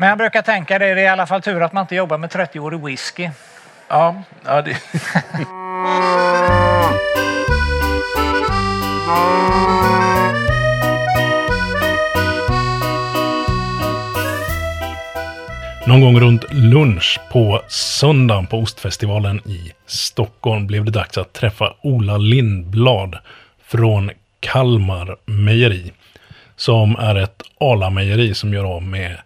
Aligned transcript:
Men 0.00 0.08
jag 0.08 0.18
brukar 0.18 0.42
tänka 0.42 0.78
det, 0.78 0.94
det 0.94 1.00
är 1.00 1.04
i 1.04 1.08
alla 1.08 1.26
fall 1.26 1.42
tur 1.42 1.62
att 1.62 1.72
man 1.72 1.82
inte 1.82 1.94
jobbar 1.94 2.18
med 2.18 2.30
30-årig 2.30 2.84
whisky. 2.84 3.30
Ja, 3.88 4.22
ja 4.44 4.62
det... 4.62 4.76
Någon 15.86 16.00
gång 16.00 16.20
runt 16.20 16.52
lunch 16.52 17.20
på 17.32 17.62
söndagen 17.68 18.46
på 18.46 18.58
Ostfestivalen 18.58 19.40
i 19.44 19.72
Stockholm 19.86 20.66
blev 20.66 20.84
det 20.84 20.90
dags 20.90 21.18
att 21.18 21.32
träffa 21.32 21.74
Ola 21.80 22.16
Lindblad 22.16 23.18
från 23.64 24.10
Kalmar 24.40 25.16
Mejeri. 25.24 25.92
Som 26.56 26.96
är 26.96 27.14
ett 27.14 27.42
Arla-mejeri 27.60 28.34
som 28.34 28.54
gör 28.54 28.64
av 28.64 28.82
med 28.82 29.16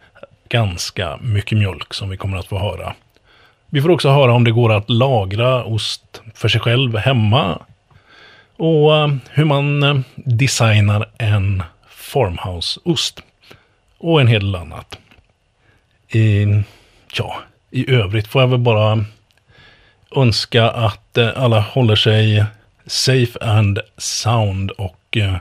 ganska 0.54 1.18
mycket 1.20 1.58
mjölk 1.58 1.94
som 1.94 2.10
vi 2.10 2.16
kommer 2.16 2.38
att 2.38 2.46
få 2.46 2.58
höra. 2.58 2.94
Vi 3.66 3.82
får 3.82 3.90
också 3.90 4.10
höra 4.10 4.32
om 4.32 4.44
det 4.44 4.50
går 4.50 4.72
att 4.72 4.90
lagra 4.90 5.64
ost 5.64 6.22
för 6.34 6.48
sig 6.48 6.60
själv 6.60 6.96
hemma. 6.96 7.58
Och 8.56 8.96
eh, 8.96 9.14
hur 9.30 9.44
man 9.44 9.82
eh, 9.82 10.00
designar 10.14 11.10
en 11.18 11.62
farmhouse-ost. 11.88 13.22
Och 13.98 14.20
en 14.20 14.26
hel 14.26 14.40
del 14.40 14.54
annat. 14.54 14.98
I, 16.08 16.46
ja, 17.14 17.36
i 17.70 17.90
övrigt 17.90 18.26
får 18.26 18.42
jag 18.42 18.48
väl 18.48 18.58
bara 18.58 19.04
önska 20.16 20.70
att 20.70 21.18
eh, 21.18 21.30
alla 21.36 21.60
håller 21.60 21.96
sig 21.96 22.44
safe 22.86 23.38
and 23.40 23.78
sound 23.96 24.70
och 24.70 25.16
eh, 25.16 25.36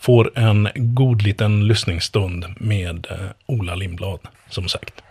får 0.00 0.38
en 0.38 0.68
god 0.74 1.22
liten 1.22 1.66
lyssningsstund 1.66 2.54
med 2.56 3.06
eh, 3.10 3.16
Ola 3.46 3.74
Lindblad, 3.74 4.20
som 4.48 4.68
sagt. 4.68 5.02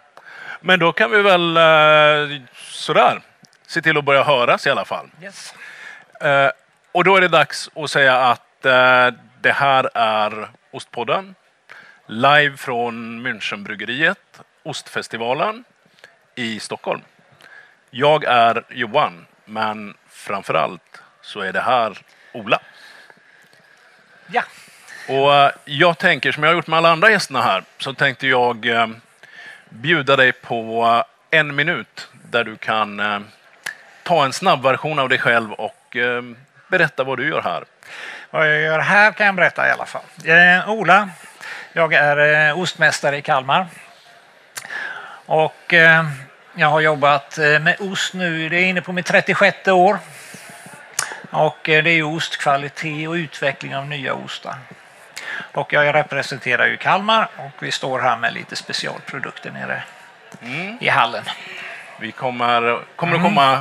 Men 0.61 0.79
då 0.79 0.91
kan 0.91 1.11
vi 1.11 1.21
väl 1.21 1.57
eh, 1.57 2.41
sådär 2.55 3.21
se 3.67 3.81
till 3.81 3.97
att 3.97 4.05
börja 4.05 4.23
höras 4.23 4.67
i 4.67 4.69
alla 4.69 4.85
fall. 4.85 5.07
Yes. 5.23 5.53
Eh, 6.21 6.51
och 6.91 7.03
då 7.03 7.15
är 7.15 7.21
det 7.21 7.27
dags 7.27 7.69
att 7.75 7.91
säga 7.91 8.15
att 8.17 8.41
det 9.41 9.51
här 9.51 9.89
är 9.93 10.47
Ostpodden. 10.71 11.35
Live 12.07 12.57
från 12.57 13.27
Münchenbryggeriet, 13.27 14.41
Ostfestivalen 14.63 15.63
i 16.35 16.59
Stockholm. 16.59 17.01
Jag 17.91 18.23
är 18.23 18.63
Johan, 18.69 19.25
men 19.45 19.93
framförallt 20.09 21.01
så 21.21 21.39
är 21.39 21.53
det 21.53 21.61
här 21.61 21.97
Ola. 22.33 22.59
Ja, 24.27 24.43
och 25.09 25.33
eh, 25.35 25.51
jag 25.65 25.97
tänker, 25.97 26.31
som 26.31 26.43
jag 26.43 26.49
har 26.49 26.55
gjort 26.55 26.67
med 26.67 26.77
alla 26.77 26.91
andra 26.91 27.11
gästerna 27.11 27.41
här, 27.41 27.63
så 27.77 27.93
tänkte 27.93 28.27
jag 28.27 28.65
eh, 28.65 28.87
bjuda 29.69 30.15
dig 30.15 30.31
på 30.31 30.85
eh, 31.31 31.39
en 31.39 31.55
minut 31.55 32.07
där 32.31 32.43
du 32.43 32.55
kan 32.55 33.01
ta 34.03 34.25
en 34.25 34.33
snabb 34.33 34.63
version 34.63 34.99
av 34.99 35.09
dig 35.09 35.17
själv 35.17 35.53
och 35.53 35.97
berätta 36.67 37.03
vad 37.03 37.17
du 37.17 37.27
gör 37.27 37.41
här. 37.41 37.63
vad 38.29 38.51
jag 38.51 38.61
gör 38.61 38.79
här 38.79 39.11
kan 39.11 39.25
jag 39.25 39.35
berätta 39.35 39.67
i 39.67 39.71
alla 39.71 39.85
fall. 39.85 40.01
Eh, 40.25 40.69
Ola, 40.69 41.09
jag 41.73 41.93
är 41.93 42.59
ostmästare 42.59 43.17
i 43.17 43.21
Kalmar. 43.21 43.67
Och 45.25 45.73
jag 46.55 46.67
har 46.67 46.79
jobbat 46.79 47.37
med 47.37 47.75
ost 47.79 48.13
nu, 48.13 48.49
det 48.49 48.57
är 48.57 48.65
inne 48.65 48.81
på 48.81 48.91
mitt 48.91 49.05
36 49.05 49.67
år. 49.67 49.99
Och 51.31 51.59
det 51.63 51.89
är 51.89 52.03
ostkvalitet 52.03 53.07
och 53.07 53.13
utveckling 53.13 53.75
av 53.75 53.87
nya 53.87 54.13
ostar. 54.13 54.55
Och 55.51 55.73
jag 55.73 55.95
representerar 55.95 56.67
ju 56.67 56.77
Kalmar 56.77 57.29
och 57.37 57.63
vi 57.63 57.71
står 57.71 57.99
här 57.99 58.17
med 58.17 58.33
lite 58.33 58.55
specialprodukter 58.55 59.51
nere 59.51 59.83
i 60.79 60.89
hallen. 60.89 61.23
Vi 61.99 62.11
kommer, 62.11 62.83
kommer 62.95 63.15
att 63.15 63.21
komma 63.21 63.59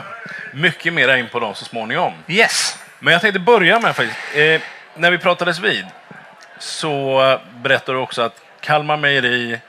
mycket 0.53 0.93
mer 0.93 1.17
in 1.17 1.29
på 1.29 1.41
dem 1.41 1.55
så 1.55 1.65
småningom. 1.65 2.13
Yes! 2.27 2.79
Men 2.99 3.13
jag 3.13 3.21
tänkte 3.21 3.41
börja 3.41 3.81
med 3.81 3.97
faktiskt, 3.97 4.19
eh, 4.35 4.61
när 4.95 5.11
vi 5.11 5.19
pratades 5.19 5.59
vid 5.59 5.87
så 6.59 7.39
berättade 7.55 7.99
du 7.99 8.03
också 8.03 8.23
att 8.23 8.43
Kalmar 8.61 8.97
Mejeri, 8.97 9.61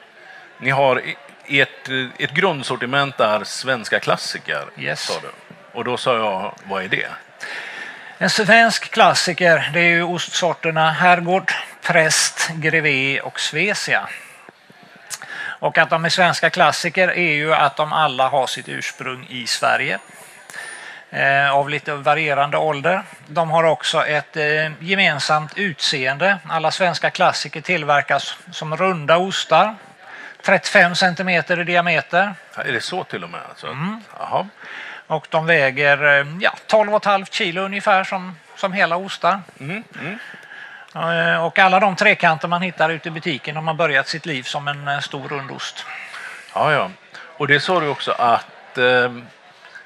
ni 0.60 0.70
har 0.70 1.02
ert, 1.48 1.90
ett 2.18 2.32
grundsortiment 2.32 3.20
är 3.20 3.44
svenska 3.44 4.00
klassiker. 4.00 4.64
Yes. 4.78 5.02
Sa 5.02 5.14
du. 5.22 5.30
Och 5.72 5.84
då 5.84 5.98
sa 5.98 6.18
jag, 6.18 6.54
vad 6.64 6.84
är 6.84 6.88
det? 6.88 7.08
En 8.22 8.30
svensk 8.30 8.92
klassiker 8.92 9.70
det 9.74 9.80
är 9.80 9.90
ju 9.90 10.04
ostsorterna 10.04 10.92
Herrgård, 10.92 11.52
Präst, 11.82 12.50
Grevé 12.54 13.22
och 13.22 13.40
Svesia. 13.40 14.10
Och 15.40 15.78
att 15.78 15.90
de 15.90 16.06
är 16.06 16.10
svenska 16.10 16.50
klassiker 16.50 17.08
är 17.08 17.34
ju 17.34 17.54
att 17.54 17.76
de 17.76 17.94
alla 17.94 18.30
har 18.30 18.48
sitt 18.48 18.70
ursprung 18.70 19.28
i 19.30 19.48
Sverige. 19.48 20.00
Eh, 21.10 21.56
av 21.56 21.70
lite 21.70 21.94
varierande 21.94 22.58
ålder. 22.58 23.04
De 23.28 23.50
har 23.50 23.64
också 23.64 24.06
ett 24.06 24.38
eh, 24.38 24.72
gemensamt 24.80 25.58
utseende. 25.58 26.38
Alla 26.50 26.72
svenska 26.72 27.10
klassiker 27.10 27.62
tillverkas 27.62 28.38
som 28.52 28.78
runda 28.78 29.18
ostar. 29.18 29.76
35 30.46 30.96
centimeter 30.96 31.60
i 31.60 31.64
diameter. 31.64 32.34
Är 32.56 32.72
det 32.72 32.82
så 32.82 33.04
till 33.04 33.24
och 33.24 33.30
med? 33.30 33.42
Alltså? 33.50 33.68
Mm. 33.68 34.02
Jaha. 34.20 34.48
Och 35.10 35.28
de 35.30 35.46
väger 35.46 36.20
eh, 36.20 36.28
ja, 36.40 36.54
12,5 36.68 37.26
kilo 37.32 37.62
ungefär 37.62 38.04
som, 38.04 38.36
som 38.56 38.74
hela 38.74 38.98
ostar. 38.98 39.42
Mm, 39.60 39.84
mm. 40.02 40.20
Eh, 40.96 41.46
Och 41.46 41.60
alla 41.60 41.80
de 41.80 41.96
trekanter 41.96 42.48
man 42.48 42.62
hittar 42.62 42.90
ute 42.90 43.08
i 43.08 43.12
butiken 43.12 43.56
har 43.56 43.74
börjat 43.74 44.08
sitt 44.08 44.26
liv 44.26 44.44
som 44.44 44.68
en 44.68 44.88
eh, 44.88 45.00
stor 45.00 45.30
rundost. 45.30 45.86
Ja, 46.54 46.74
ja. 46.74 46.90
Och 47.38 47.48
det 47.48 47.60
sa 47.60 47.80
du 47.80 47.88
också 47.88 48.12
att 48.12 48.78
eh, 48.78 49.12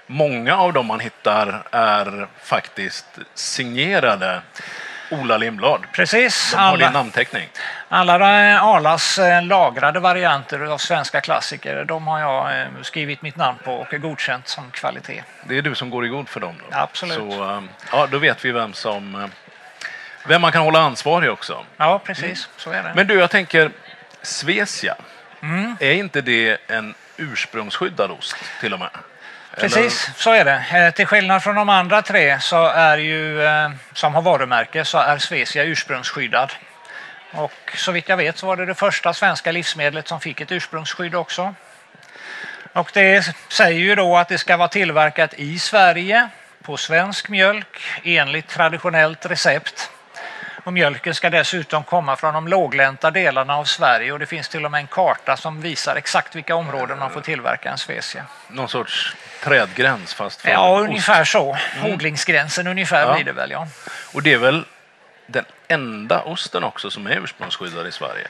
många 0.08 0.58
av 0.58 0.74
dem 0.74 0.86
man 0.86 1.00
hittar 1.00 1.64
är 1.72 2.28
faktiskt 2.42 3.06
signerade 3.34 4.42
Ola 5.22 5.38
Lindblad. 5.38 5.82
Precis, 5.92 6.52
De 6.52 6.58
har 6.58 6.78
din 6.78 6.88
alla, 6.88 7.00
namnteckning. 7.00 7.50
alla 7.90 8.16
eh, 8.54 8.64
Arlas 8.64 9.20
eh, 9.20 9.44
lagrade 9.46 10.00
varianter 10.00 10.60
av 10.60 10.78
svenska 10.78 11.22
klassiker 11.22 11.86
de 11.86 12.08
har 12.08 12.20
jag 12.20 12.62
eh, 12.62 12.68
skrivit 12.82 13.22
mitt 13.22 13.36
namn 13.36 13.58
på 13.64 13.76
och 13.76 13.94
är 13.94 13.98
godkänt 13.98 14.48
som 14.48 14.72
kvalitet. 14.72 15.24
Det 15.44 15.58
är 15.58 15.62
du 15.62 15.76
som 15.76 15.90
går 15.90 16.06
i 16.06 16.08
god 16.08 16.30
för 16.30 16.40
dem? 16.40 16.56
Då. 16.60 16.78
Absolut. 16.78 17.18
Så, 17.18 17.52
eh, 17.52 17.62
ja, 17.92 18.08
då 18.12 18.18
vet 18.18 18.46
vi 18.46 18.52
vem 18.52 18.74
som... 18.74 19.32
Vem 20.28 20.42
man 20.42 20.52
kan 20.52 20.62
hålla 20.62 20.80
ansvarig 20.80 21.32
också. 21.32 21.66
Ja, 21.78 22.00
precis, 22.06 22.50
så 22.58 22.72
är 22.72 22.84
det. 22.84 22.92
Men 22.96 23.08
du, 23.08 23.14
jag 23.20 23.30
tänker 23.30 23.72
Svesia. 24.22 24.96
Mm. 25.42 25.76
Är 25.80 25.92
inte 25.92 26.22
det 26.22 26.58
en 26.68 26.94
ursprungsskyddad 27.18 28.12
ost 28.12 28.36
till 28.62 28.74
och 28.74 28.80
med? 28.80 28.90
Precis, 29.58 30.10
så 30.16 30.32
är 30.32 30.46
det. 30.46 30.66
Eh, 30.74 30.94
Till 30.94 31.06
skillnad 31.06 31.44
från 31.44 31.56
de 31.56 31.70
andra 31.70 32.02
tre 32.02 32.40
så 32.40 32.68
är 32.68 32.98
ju, 32.98 33.44
eh, 33.46 33.70
som 33.94 34.16
har 34.16 34.22
varumärke 34.22 34.86
så 34.86 34.98
är 34.98 35.18
Svesia 35.18 35.64
ursprungsskyddad. 35.64 36.52
Och 37.32 37.72
så 37.76 37.92
vitt 37.92 38.10
jag 38.10 38.18
vet 38.18 38.38
så 38.38 38.48
var 38.48 38.56
det 38.56 38.66
det 38.66 38.76
första 38.76 39.14
svenska 39.14 39.52
livsmedlet 39.52 40.08
som 40.08 40.20
fick 40.20 40.42
ett 40.42 40.52
ursprungsskydd 40.52 41.16
också. 41.16 41.56
Och 42.74 42.92
det 42.94 43.36
säger 43.48 43.80
ju 43.80 43.96
då 43.96 44.18
att 44.18 44.28
det 44.28 44.38
ska 44.38 44.58
vara 44.58 44.68
tillverkat 44.68 45.34
i 45.34 45.60
Sverige 45.60 46.30
på 46.64 46.78
svensk 46.78 47.30
mjölk 47.30 47.82
enligt 48.04 48.48
traditionellt 48.48 49.26
recept. 49.26 49.90
Och 50.64 50.74
mjölken 50.74 51.16
ska 51.16 51.30
dessutom 51.30 51.84
komma 51.84 52.16
från 52.16 52.34
de 52.34 52.48
låglänta 52.48 53.12
delarna 53.12 53.56
av 53.58 53.64
Sverige 53.66 54.12
och 54.12 54.20
det 54.20 54.26
finns 54.26 54.50
till 54.50 54.66
och 54.66 54.72
med 54.72 54.80
en 54.80 54.88
karta 54.88 55.38
som 55.38 55.62
visar 55.62 55.96
exakt 55.96 56.36
vilka 56.36 56.56
områden 56.56 57.00
man 57.00 57.10
får 57.12 57.22
tillverka 57.22 57.72
en 57.72 57.78
Svesia. 57.78 58.26
Någon 58.48 58.70
sorts 58.70 59.16
trädgräns 59.44 60.14
fast 60.14 60.42
för 60.42 60.50
Ja, 60.50 60.70
ost. 60.80 60.88
ungefär 60.90 61.24
så. 61.24 61.58
Odlingsgränsen 61.84 62.68
ungefär 62.68 63.02
Ja. 63.08 63.14
blir 63.16 63.24
det 63.26 63.32
väl, 63.32 63.52
ja. 63.52 63.68
Och 64.14 64.24
det 64.24 64.34
är 64.34 64.38
väl 64.38 64.66
den 65.28 65.46
enda 65.68 66.22
osten 66.22 66.64
också 66.64 66.90
som 66.90 67.08
är 67.08 67.12
ursprungsskyddad 67.24 67.88
i 67.88 67.92
Sverige? 67.92 68.28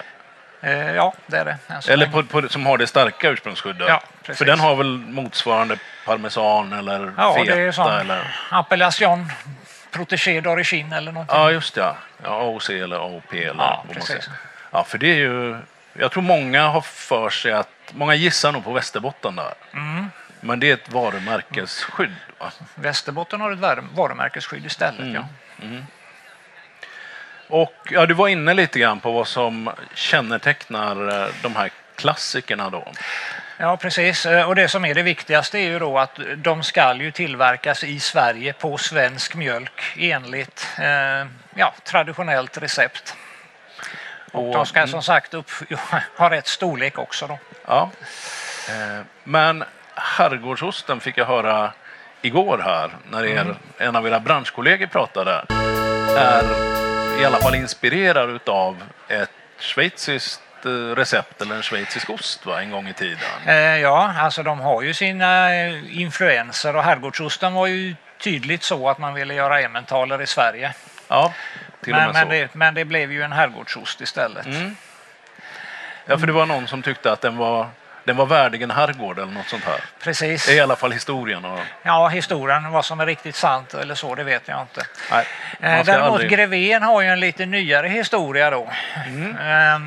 Eh, 0.61 0.95
ja, 0.95 1.13
det 1.27 1.37
är 1.37 1.45
det. 1.45 1.57
Eller 1.91 2.07
på, 2.07 2.23
på, 2.23 2.49
som 2.49 2.65
har 2.65 2.77
det 2.77 2.87
starka 2.87 3.29
ursprungsskyddet? 3.29 3.87
Ja, 3.87 4.01
precis. 4.23 4.37
För 4.37 4.45
den 4.45 4.59
har 4.59 4.75
väl 4.75 4.97
motsvarande 4.97 5.77
parmesan 6.05 6.73
eller 6.73 7.13
Ja, 7.17 7.33
feta? 7.35 7.55
det 7.55 7.61
är 7.61 7.71
sån 7.71 7.91
eller... 7.91 8.35
appellation 8.51 9.31
protégé 9.93 10.41
d'origine 10.41 10.93
eller 10.97 11.11
någonting. 11.11 11.35
Ja, 11.37 11.51
just 11.51 11.75
det. 11.75 11.81
Ja. 12.23 12.29
AOC 12.29 12.69
eller 12.69 12.95
AOP 12.95 13.33
eller 13.33 13.45
Ja, 13.45 13.53
vad 13.77 13.85
man 13.85 13.93
precis. 13.93 14.07
säger. 14.07 14.25
Ja, 14.71 14.83
för 14.83 14.97
det 14.97 15.07
är 15.07 15.15
ju... 15.15 15.57
Jag 15.93 16.11
tror 16.11 16.23
många 16.23 16.67
har 16.67 16.81
för 16.81 17.29
sig 17.29 17.51
att... 17.53 17.69
Många 17.91 18.15
gissar 18.15 18.51
nog 18.51 18.63
på 18.63 18.71
Västerbotten 18.73 19.35
där. 19.35 19.53
Mm. 19.73 20.11
Men 20.41 20.59
det 20.59 20.69
är 20.69 20.73
ett 20.73 20.91
varumärkesskydd. 20.91 22.15
Va? 22.39 22.51
Västerbotten 22.75 23.41
har 23.41 23.51
ett 23.51 23.59
var- 23.59 23.83
varumärkesskydd 23.95 24.65
istället, 24.65 24.99
Mm. 24.99 25.15
ja. 25.15 25.25
Och 27.47 27.73
ja, 27.91 28.05
du 28.05 28.13
var 28.13 28.27
inne 28.27 28.53
lite 28.53 28.79
grann 28.79 28.99
på 28.99 29.11
vad 29.11 29.27
som 29.27 29.69
kännetecknar 29.93 31.21
eh, 31.23 31.27
de 31.41 31.55
här 31.55 31.71
klassikerna 31.95 32.69
då. 32.69 32.87
Ja, 33.57 33.77
precis. 33.77 34.25
Eh, 34.25 34.47
Och 34.49 34.55
det 34.55 34.67
som 34.67 34.85
är 34.85 34.93
det 34.93 35.03
viktigaste 35.03 35.57
är 35.59 35.61
ju 35.63 35.79
då 35.79 35.99
att 35.99 36.19
de 36.37 36.63
ska 36.63 36.93
ju 36.93 37.11
tillverkas 37.11 37.83
i 37.83 37.99
Sverige 37.99 38.53
på 38.53 38.77
svensk 38.77 39.35
mjölk 39.35 39.81
enligt 39.97 40.67
eh, 40.79 41.27
ja, 41.55 41.73
traditionellt 41.83 42.57
recept. 42.57 43.15
Och 44.31 44.53
de 44.53 44.65
ska 44.65 44.87
som 44.87 45.01
sagt 45.03 45.33
upp, 45.33 45.51
ha 46.17 46.29
rätt 46.29 46.47
storlek 46.47 46.97
också 46.99 47.27
då. 47.27 47.39
Ja. 47.65 47.89
Eh, 48.69 49.01
Men 49.23 49.63
herrgårdsosten 49.95 50.99
fick 50.99 51.17
jag 51.17 51.25
höra 51.25 51.73
igår 52.21 52.57
här 52.65 52.91
när 53.11 53.25
er, 53.25 53.55
en 53.77 53.95
av 53.95 54.07
era 54.07 54.19
branschkollegor 54.19 54.87
pratade. 54.87 55.45
Är 56.17 56.43
i 57.21 57.25
alla 57.25 57.37
fall 57.39 57.55
inspirerad 57.55 58.29
utav 58.29 58.83
ett 59.07 59.29
schweiziskt 59.59 60.41
eh, 60.65 60.95
recept 60.95 61.41
eller 61.41 61.55
en 61.55 61.63
schweizisk 61.63 62.09
ost 62.09 62.45
va, 62.45 62.61
en 62.61 62.71
gång 62.71 62.87
i 62.87 62.93
tiden. 62.93 63.29
Eh, 63.45 63.55
ja, 63.55 64.13
alltså 64.17 64.43
de 64.43 64.59
har 64.59 64.81
ju 64.81 64.93
sina 64.93 65.55
eh, 65.55 65.99
influenser 66.01 66.75
och 66.75 66.83
herrgårdsosten 66.83 67.53
var 67.53 67.67
ju 67.67 67.95
tydligt 68.23 68.63
så 68.63 68.89
att 68.89 68.97
man 68.97 69.13
ville 69.13 69.33
göra 69.33 69.61
emmentaler 69.61 70.21
i 70.21 70.27
Sverige. 70.27 70.73
Ja, 71.07 71.33
till 71.83 71.93
och 71.93 71.99
Men, 71.99 72.05
med 72.05 72.13
men, 72.13 72.25
så. 72.25 72.29
det, 72.29 72.55
men 72.55 72.73
det 72.73 72.85
blev 72.85 73.11
ju 73.11 73.21
en 73.21 73.31
herrgårdsost 73.31 74.01
istället. 74.01 74.45
Mm. 74.45 74.75
Ja, 76.05 76.17
för 76.17 76.27
det 76.27 76.33
var 76.33 76.45
någon 76.45 76.67
som 76.67 76.81
tyckte 76.81 77.11
att 77.11 77.21
den 77.21 77.37
var, 77.37 77.67
den 78.03 78.15
var 78.15 78.25
värdig 78.25 78.61
en 78.61 78.71
herrgård 78.71 79.19
eller 79.19 79.31
något 79.31 79.47
sånt 79.47 79.63
här. 79.63 79.79
Precis. 79.99 80.45
Det 80.45 80.51
är 80.51 80.55
i 80.55 80.59
alla 80.59 80.75
fall 80.75 80.91
historien. 80.91 81.45
Och, 81.45 81.59
Ja, 81.83 82.07
historien, 82.07 82.71
vad 82.71 82.85
som 82.85 82.99
är 82.99 83.05
riktigt 83.05 83.35
sant 83.35 83.73
eller 83.73 83.95
så, 83.95 84.15
det 84.15 84.23
vet 84.23 84.47
jag 84.47 84.61
inte. 84.61 84.81
nej, 85.11 85.25
Eh, 85.59 85.85
Däremot 85.85 86.11
aldrig- 86.11 86.29
Greven 86.31 86.83
har 86.83 87.01
ju 87.01 87.07
en 87.07 87.19
lite 87.19 87.45
nyare 87.45 87.87
historia 87.87 88.49
då. 88.49 88.69
Mm. 89.07 89.37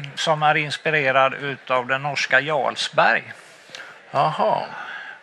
Eh, 0.04 0.10
som 0.14 0.42
är 0.42 0.54
inspirerad 0.54 1.34
utav 1.34 1.86
den 1.86 2.02
norska 2.02 2.40
Jarlsberg. 2.40 3.32
Jaha, 4.10 4.62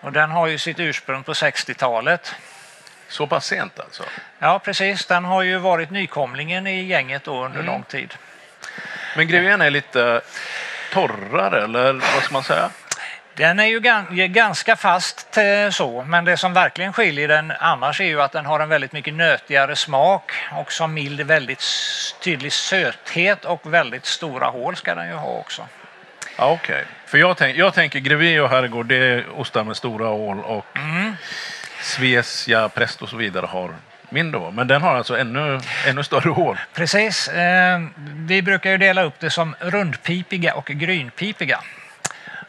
Och 0.01 0.11
den 0.11 0.31
har 0.31 0.47
ju 0.47 0.57
sitt 0.57 0.79
ursprung 0.79 1.23
på 1.23 1.33
60-talet. 1.33 2.35
så 3.07 3.27
pass 3.27 3.45
sent 3.45 3.79
alltså? 3.79 4.03
Ja, 4.39 4.59
precis. 4.59 5.05
Den 5.05 5.25
har 5.25 5.41
ju 5.41 5.57
varit 5.57 5.89
nykomlingen 5.89 6.67
i 6.67 6.83
gänget 6.83 7.23
då 7.23 7.45
under 7.45 7.59
Mm. 7.59 7.65
lång 7.71 7.83
tid. 7.83 8.13
Men 9.17 9.27
greven 9.27 9.61
är 9.61 9.69
lite 9.69 10.21
torrare, 10.91 11.63
eller 11.63 11.93
vad 11.93 12.23
ska 12.23 12.33
man 12.33 12.43
säga? 12.43 12.69
Den 13.35 13.59
är 13.59 13.65
ju 13.65 13.79
gan- 13.79 14.27
ganska 14.27 14.75
fast 14.75 15.37
eh, 15.37 15.69
så, 15.71 16.03
men 16.03 16.25
det 16.25 16.37
som 16.37 16.53
verkligen 16.53 16.93
skiljer 16.93 17.27
den 17.27 17.53
annars 17.59 18.01
är 18.01 18.05
ju 18.05 18.21
att 18.21 18.31
den 18.31 18.45
har 18.45 18.59
en 18.59 18.69
väldigt 18.69 18.91
mycket 18.91 19.13
nötigare 19.13 19.75
smak 19.75 20.31
och 20.51 20.71
som 20.71 20.93
mild 20.93 21.21
väldigt 21.21 21.63
tydlig 22.23 22.53
söthet 22.53 23.45
och 23.45 23.73
väldigt 23.73 24.05
stora 24.05 24.47
hål 24.47 24.75
ska 24.75 24.95
den 24.95 25.07
ju 25.07 25.15
ha 25.15 25.31
också. 25.31 25.67
Ja, 26.37 26.51
okej. 26.51 26.85
För 27.05 27.17
jag, 27.17 27.37
tänk, 27.37 27.57
jag 27.57 27.73
tänker 27.73 27.99
grevé 27.99 28.39
och 28.39 28.49
herrgård, 28.49 28.85
det 28.85 28.95
är 28.97 29.25
ostar 29.39 29.63
med 29.63 29.77
stora 29.77 30.07
hål 30.07 30.39
och 30.39 30.65
Mm. 30.75 31.15
Svesia, 31.81 32.69
Präst 32.69 33.01
och 33.01 33.09
så 33.09 33.17
vidare 33.17 33.45
har 33.45 33.75
mindre 34.09 34.39
hål. 34.39 34.53
Men 34.53 34.67
den 34.67 34.81
har 34.81 34.95
alltså 34.95 35.17
ännu, 35.17 35.59
ännu 35.87 36.03
större 36.03 36.29
hål. 36.29 36.57
Precis. 36.73 37.27
Eh, 37.27 37.79
vi 38.27 38.41
brukar 38.41 38.71
ju 38.71 38.77
dela 38.77 39.03
upp 39.03 39.19
det 39.19 39.29
som 39.29 39.55
rundpipiga 39.59 40.53
och 40.53 40.65
grynpipiga. 40.65 41.59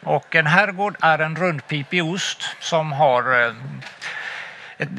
Och 0.05 0.35
en 0.35 0.47
herrgård 0.47 0.95
är 1.01 1.19
en 1.19 1.35
rundpipig 1.35 2.03
ost 2.03 2.43
som 2.59 2.91
har 2.91 3.41
eh, 3.41 3.53
ett 4.77 4.89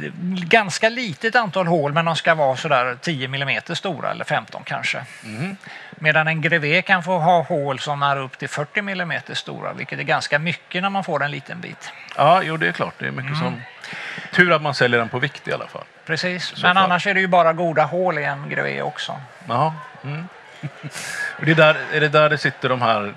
ganska 0.49 0.89
litet 0.89 1.37
antal 1.37 1.67
hål 1.67 1.93
men 1.93 2.05
de 2.05 2.17
ska 2.17 2.35
vara 2.35 2.57
sådär 2.57 2.99
10 3.03 3.27
mm 3.27 3.61
stora 3.75 4.11
eller 4.11 4.25
15 4.25 4.63
kanske. 4.65 5.05
Medan 5.91 6.29
en 6.29 6.41
grevé 6.41 6.83
kan 6.83 7.03
få 7.03 7.19
ha 7.19 7.43
hål 7.43 7.79
som 7.79 8.03
är 8.03 8.17
upp 8.17 8.39
till 8.39 8.49
40 8.49 8.81
mm 8.81 9.21
stora 9.33 9.73
vilket 9.73 9.99
är 9.99 10.03
ganska 10.03 10.39
mycket 10.39 10.83
när 10.83 10.91
man 10.91 11.05
får 11.05 11.25
en 11.25 11.31
liten 11.31 11.61
bit. 11.61 11.93
Ja, 12.17 12.43
jo 12.43 12.57
det 12.57 12.69
är 12.69 12.73
klart. 12.73 12.95
Det 12.99 13.07
är 13.07 13.11
mycket 13.11 13.39
som... 13.39 13.63
Tur 14.33 14.53
att 14.53 14.63
man 14.63 14.75
säljer 14.75 14.99
den 14.99 15.09
på 15.09 15.19
vikt 15.19 15.49
i 15.49 15.53
alla 15.53 15.67
fall. 15.67 15.85
Precis, 16.07 16.63
men 16.63 16.77
annars 16.77 17.07
är 17.07 17.15
det 17.15 17.21
ju 17.21 17.27
bara 17.27 17.53
goda 17.53 17.85
hål 17.85 18.19
i 18.19 18.25
en 18.25 18.49
grevé 18.49 18.83
också. 18.83 19.21
Jaha. 19.49 19.75
Mm. 20.05 20.29
Och 21.39 21.45
det 21.45 21.51
är, 21.51 21.55
där, 21.55 21.77
är 21.93 22.01
det 22.01 22.09
där 22.09 22.29
det 22.29 22.39
sitter 22.39 22.69
de 22.69 22.83
här, 22.83 23.13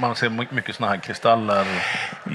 man 0.00 0.14
ser 0.16 0.28
my- 0.28 0.46
mycket 0.50 0.74
sådana 0.76 0.92
här 0.92 1.00
kristaller? 1.00 1.66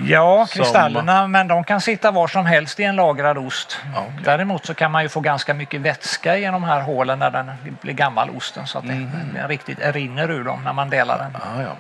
Ja, 0.08 0.46
Som- 0.50 0.62
kristallerna, 0.64 1.28
men 1.28 1.48
de 1.48 1.64
kan 1.64 1.82
sitta 1.82 2.12
var 2.12 2.28
som 2.28 2.46
helst 2.46 2.80
i 2.80 2.84
en 2.84 2.96
lagrad 2.96 3.38
ost. 3.38 3.80
Ja, 3.96 4.02
okej. 4.08 4.22
Däremot 4.24 4.66
så 4.66 4.74
kan 4.74 4.92
man 4.92 5.04
ju 5.04 5.10
få 5.10 5.20
ganska 5.20 5.54
mycket 5.54 5.82
vätska 5.82 6.38
i 6.38 6.46
de 6.46 6.64
här 6.64 6.82
hålen 6.82 7.20
när 7.20 7.32
den 7.32 7.52
blir 7.82 7.94
gammal 7.94 8.30
osten 8.30 8.68
så 8.68 8.78
att 8.78 8.84
Mhm. 8.84 9.10
det 9.34 9.48
riktigt 9.48 9.80
rinner 9.82 10.32
ur 10.32 10.44
dem 10.44 10.64
när 10.64 10.74
man 10.74 10.90
delar 10.90 11.18
den. 11.18 11.36
Ah, 11.36 11.62
ja. 11.62 11.76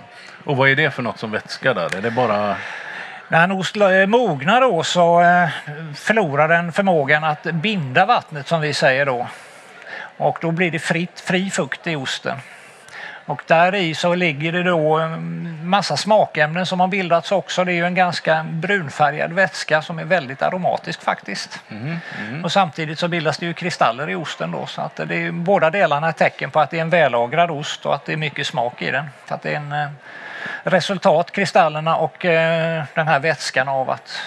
Och 0.45 0.57
vad 0.57 0.69
är 0.69 0.75
det 0.75 0.91
för 0.91 1.03
något 1.03 1.19
som 1.19 1.31
vätskar 1.31 1.73
där? 1.73 1.95
Är 1.97 2.01
det 2.01 2.11
bara... 2.11 2.55
När 3.29 3.43
en 3.43 3.51
ost 3.51 3.75
eh, 3.75 4.05
mognar 4.05 4.61
då 4.61 4.83
så 4.83 5.21
eh, 5.21 5.49
förlorar 5.95 6.47
den 6.47 6.71
förmågan 6.71 7.23
att 7.23 7.43
binda 7.43 8.05
vattnet 8.05 8.47
som 8.47 8.61
vi 8.61 8.73
säger 8.73 9.05
då. 9.05 9.27
Och 10.17 10.37
då 10.41 10.51
blir 10.51 10.71
det 10.71 10.79
fritt, 10.79 11.19
fri 11.19 11.49
fukt 11.49 11.87
i 11.87 11.95
osten. 11.95 12.37
Och 13.27 13.41
där 13.47 13.75
i 13.75 13.95
så 13.95 14.15
ligger 14.15 14.51
det 14.51 14.63
då 14.63 14.99
massa 15.63 15.97
smakämnen 15.97 16.65
som 16.65 16.79
har 16.79 16.87
bildats 16.87 17.31
också. 17.31 17.63
Det 17.63 17.71
är 17.71 17.75
ju 17.75 17.85
en 17.85 17.95
ganska 17.95 18.45
brunfärgad 18.49 19.33
vätska 19.33 19.81
som 19.81 19.99
är 19.99 20.03
väldigt 20.03 20.41
aromatisk 20.41 21.01
faktiskt. 21.01 21.59
Och 22.43 22.51
samtidigt 22.51 22.99
så 22.99 23.07
bildas 23.07 23.37
det 23.37 23.45
ju 23.45 23.53
kristaller 23.53 24.09
i 24.09 24.15
osten 24.15 24.51
då. 24.51 24.65
Så 24.65 24.81
att 24.81 24.95
det 24.95 25.15
är 25.15 25.31
båda 25.31 25.69
delarna 25.69 26.07
är 26.07 26.11
tecken 26.11 26.51
på 26.51 26.59
att 26.59 26.69
det 26.69 26.77
är 26.77 26.81
en 26.81 26.89
vällagrad 26.89 27.51
ost 27.51 27.85
och 27.85 27.95
att 27.95 28.05
det 28.05 28.13
är 28.13 28.17
mycket 28.17 28.47
smak 28.47 28.81
i 28.81 28.91
den. 28.91 29.05
För 29.25 29.35
att 29.35 29.41
det 29.41 29.51
är 29.51 29.55
en 29.55 29.71
eh, 29.71 29.89
resultat, 30.63 31.31
kristallerna 31.31 31.95
och 31.95 32.25
eh, 32.25 32.83
den 32.93 33.07
här 33.07 33.19
vätskan 33.19 33.67
av 33.67 33.89
att 33.89 34.21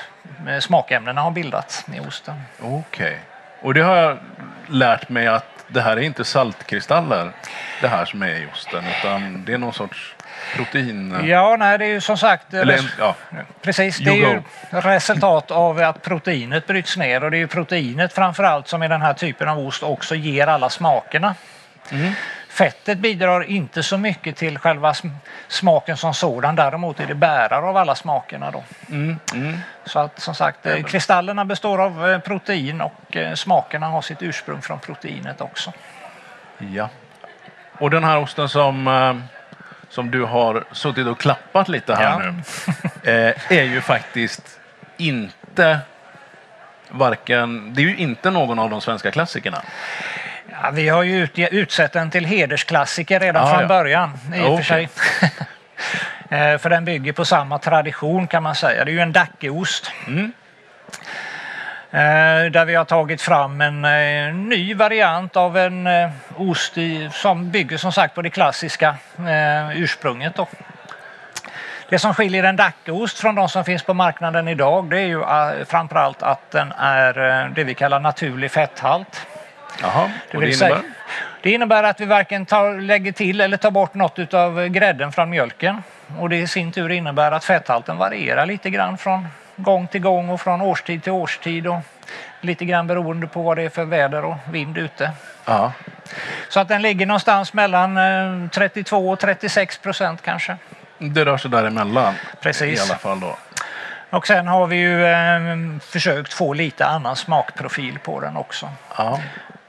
eh, 0.48 0.58
smakämnena 0.58 1.20
har 1.20 1.30
bildats 1.30 1.84
i 1.94 2.00
osten. 2.00 2.42
Okej. 2.60 3.18
Och 3.62 3.74
det 3.74 3.80
har 3.80 3.96
jag 3.96 4.18
lärt 4.66 5.08
mig 5.08 5.26
att 5.26 5.59
det 5.72 5.80
här 5.80 5.96
är 5.96 6.00
inte 6.00 6.24
saltkristaller 6.24 7.32
det 7.80 7.88
här 7.88 8.04
som 8.04 8.22
är 8.22 8.28
i 8.28 8.46
osten 8.54 8.84
utan 8.98 9.44
det 9.44 9.52
är 9.52 9.58
någon 9.58 9.72
sorts 9.72 10.14
protein... 10.56 11.20
Ja, 11.24 11.56
nej, 11.58 11.78
det 11.78 11.84
är 11.84 11.88
ju 11.88 12.00
som 12.00 12.16
sagt 12.16 12.54
Eller, 12.54 12.78
en- 12.78 12.84
ja. 12.98 13.14
Precis, 13.62 13.98
det 13.98 14.10
är 14.10 14.14
ju 14.14 14.42
resultat 14.70 15.50
av 15.50 15.78
att 15.78 16.02
proteinet 16.02 16.66
bryts 16.66 16.96
ner 16.96 17.24
och 17.24 17.30
det 17.30 17.36
är 17.36 17.38
ju 17.38 17.46
proteinet 17.46 18.12
framförallt 18.12 18.68
som 18.68 18.82
i 18.82 18.88
den 18.88 19.02
här 19.02 19.14
typen 19.14 19.48
av 19.48 19.58
ost 19.58 19.82
också 19.82 20.14
ger 20.14 20.46
alla 20.46 20.70
smakerna. 20.70 21.34
Fettet 22.60 22.98
bidrar 22.98 23.44
inte 23.44 23.82
så 23.82 23.98
mycket 23.98 24.36
till 24.36 24.58
själva 24.58 24.92
sm- 24.92 25.16
smaken 25.48 25.96
som 25.96 26.14
sådan, 26.14 26.56
däremot 26.56 27.00
är 27.00 27.06
det 27.06 27.14
bärare 27.14 27.66
av 27.66 27.76
alla 27.76 27.94
smakerna 27.94 28.50
då. 28.50 28.64
Mm, 28.90 29.18
mm. 29.34 29.58
Så 29.84 29.98
att 29.98 30.20
som 30.20 30.34
sagt, 30.34 30.66
eh, 30.66 30.82
kristallerna 30.82 31.44
består 31.44 31.80
av 31.80 32.10
eh, 32.10 32.18
protein 32.18 32.80
och 32.80 33.16
eh, 33.16 33.34
smakerna 33.34 33.86
har 33.86 34.02
sitt 34.02 34.22
ursprung 34.22 34.62
från 34.62 34.78
proteinet 34.78 35.40
också. 35.40 35.72
Ja. 36.58 36.88
Och 37.78 37.90
den 37.90 38.04
här 38.04 38.18
osten 38.18 38.48
som, 38.48 39.22
som 39.88 40.10
du 40.10 40.24
har 40.24 40.64
suttit 40.72 41.06
och 41.06 41.20
klappat 41.20 41.68
lite 41.68 41.94
här 41.94 42.02
Ja. 42.02 42.32
nu 43.02 43.34
är 43.48 43.62
ju 43.64 43.80
faktiskt 43.80 44.60
inte 44.96 45.78
varken, 46.90 47.74
det 47.74 47.82
är 47.82 47.86
ju 47.86 47.96
inte 47.96 48.30
någon 48.30 48.58
av 48.58 48.70
de 48.70 48.80
svenska 48.80 49.10
klassikerna. 49.10 49.62
Ja, 50.62 50.70
vi 50.70 50.88
har 50.88 51.02
ju 51.02 51.22
ut, 51.22 51.38
utsett 51.38 51.92
den 51.92 52.10
till 52.10 52.24
hedersklassiker 52.24 53.20
redan 53.20 53.44
Ah, 53.44 53.50
från 53.50 53.60
ja. 53.60 53.68
början 53.68 54.18
i 54.34 54.40
och 54.40 54.56
för 54.56 54.64
sig. 54.64 54.88
Eh, 56.32 56.58
för 56.58 56.70
den 56.70 56.84
bygger 56.84 57.12
på 57.12 57.24
samma 57.24 57.58
tradition 57.58 58.26
kan 58.26 58.42
man 58.42 58.54
säga. 58.54 58.84
Det 58.84 58.90
är 58.90 58.92
ju 58.92 59.00
en 59.00 59.12
dackeost. 59.12 59.92
Mm. 60.06 60.32
Eh, 61.90 62.50
där 62.50 62.64
vi 62.64 62.74
har 62.74 62.84
tagit 62.84 63.22
fram 63.22 63.60
en 63.60 63.84
eh, 63.84 64.34
ny 64.34 64.74
variant 64.74 65.36
av 65.36 65.56
en 65.56 65.88
ost 66.36 66.78
i, 66.78 67.10
som 67.12 67.50
bygger 67.50 67.76
som 67.76 67.92
sagt 67.92 68.14
på 68.14 68.22
det 68.22 68.30
klassiska 68.30 68.96
ursprunget. 69.74 70.34
Då. 70.34 70.48
Det 71.88 71.98
som 71.98 72.14
skiljer 72.14 72.44
en 72.44 72.56
dackeost 72.56 73.18
från 73.18 73.34
de 73.34 73.48
som 73.48 73.64
finns 73.64 73.82
på 73.82 73.94
marknaden 73.94 74.48
idag 74.48 74.90
det 74.90 75.00
är 75.00 75.06
ju 75.06 75.24
framförallt 75.64 76.22
att 76.22 76.50
den 76.50 76.72
är 76.78 77.48
det 77.54 77.64
vi 77.64 77.74
kallar 77.74 78.00
naturlig 78.00 78.50
fetthalt. 78.50 79.26
Jaha, 79.82 80.10
Det, 80.30 80.38
det 80.38 80.52
säga, 80.52 80.70
innebär? 80.70 80.90
det 81.42 81.50
innebär 81.50 81.82
att 81.82 82.00
vi 82.00 82.04
varken 82.04 82.46
tar, 82.46 82.80
lägger 82.80 83.12
till 83.12 83.40
eller 83.40 83.56
tar 83.56 83.70
bort 83.70 83.94
något 83.94 84.34
av 84.34 84.66
grädden 84.68 85.12
från 85.12 85.30
mjölken. 85.30 85.82
Och 86.18 86.28
det 86.28 86.36
i 86.36 86.46
sin 86.46 86.72
tur 86.72 86.90
innebär 86.90 87.32
att 87.32 87.44
fetthalten 87.44 87.96
varierar 87.96 88.46
lite 88.46 88.70
grann 88.70 88.98
från 88.98 89.28
gång 89.56 89.86
till 89.86 90.00
gång 90.00 90.28
och 90.28 90.40
från 90.40 90.60
årstid 90.60 91.02
till 91.02 91.12
årstid. 91.12 91.66
Och 91.66 91.78
lite 92.40 92.64
grann 92.64 92.86
beroende 92.86 93.26
på 93.26 93.42
vad 93.42 93.56
det 93.56 93.62
är 93.62 93.68
för 93.68 93.84
väder 93.84 94.24
och 94.24 94.36
vind 94.50 94.78
ute. 94.78 95.10
Ja. 95.44 95.72
Så 96.48 96.60
att 96.60 96.68
den 96.68 96.82
ligger 96.82 97.06
någonstans 97.06 97.52
mellan 97.52 97.96
eh, 97.96 98.48
32 98.50 99.10
och 99.10 99.18
36 99.18 99.78
procent 99.78 100.22
kanske. 100.22 100.56
Det 100.98 101.24
rör 101.24 101.36
sig 101.36 101.50
däremellan 101.50 102.14
Precis. 102.40 102.78
i 102.78 102.82
alla 102.90 102.98
fall 102.98 103.20
då. 103.20 103.36
Och 104.10 104.26
sen 104.26 104.46
har 104.46 104.66
vi 104.66 104.76
ju 104.76 105.06
eh, 105.06 105.78
försökt 105.80 106.32
få 106.32 106.52
lite 106.52 106.86
annan 106.86 107.16
smakprofil 107.16 107.98
på 107.98 108.20
den 108.20 108.36
också. 108.36 108.68
Ja. 108.96 109.20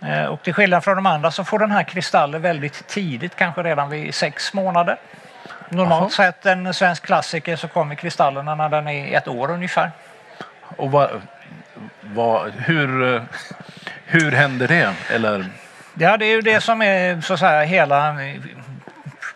Eh, 0.05 0.25
Och 0.25 0.41
till 0.41 0.53
skillnad 0.53 0.83
från 0.83 0.95
de 0.95 1.05
andra 1.05 1.31
så 1.31 1.43
får 1.43 1.59
den 1.59 1.71
här 1.71 1.83
kristaller 1.83 2.39
väldigt 2.39 2.87
tidigt, 2.87 3.35
kanske 3.35 3.63
redan 3.63 3.89
vid 3.89 4.15
sex 4.15 4.53
månader. 4.53 4.97
Normalt 5.69 6.13
sett 6.13 6.45
en 6.45 6.73
svensk 6.73 7.05
klassiker 7.05 7.55
så 7.55 7.67
kommer 7.67 7.95
kristallerna 7.95 8.55
när 8.55 8.69
den 8.69 8.87
är 8.87 9.17
ett 9.17 9.27
år 9.27 9.51
ungefär. 9.51 9.91
Och 10.77 10.91
vad, 10.91 11.21
vad, 12.01 12.51
hur, 12.51 13.21
hur 14.05 14.31
händer 14.31 14.67
det? 14.67 14.93
Eller, 15.09 15.45
Ja, 15.93 16.17
det 16.17 16.25
är 16.25 16.29
ju 16.29 16.41
det 16.41 16.61
som 16.61 16.81
är 16.81 17.21
så 17.21 17.33
att 17.33 17.39
säga 17.39 17.63
hela 17.63 18.21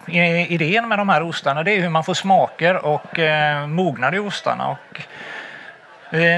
eh, 0.08 0.52
idén 0.52 0.88
med 0.88 0.98
de 1.00 1.10
här 1.10 1.24
ostarna 1.24 1.64
det 1.64 1.72
är 1.72 1.82
hur 1.82 1.90
man 1.90 2.04
får 2.04 2.14
smaker 2.14 2.86
och 2.86 3.20
eh, 3.20 3.68
mognad 3.68 4.16
i 4.16 4.20
ostarna. 4.20 4.68
Och, 4.68 5.02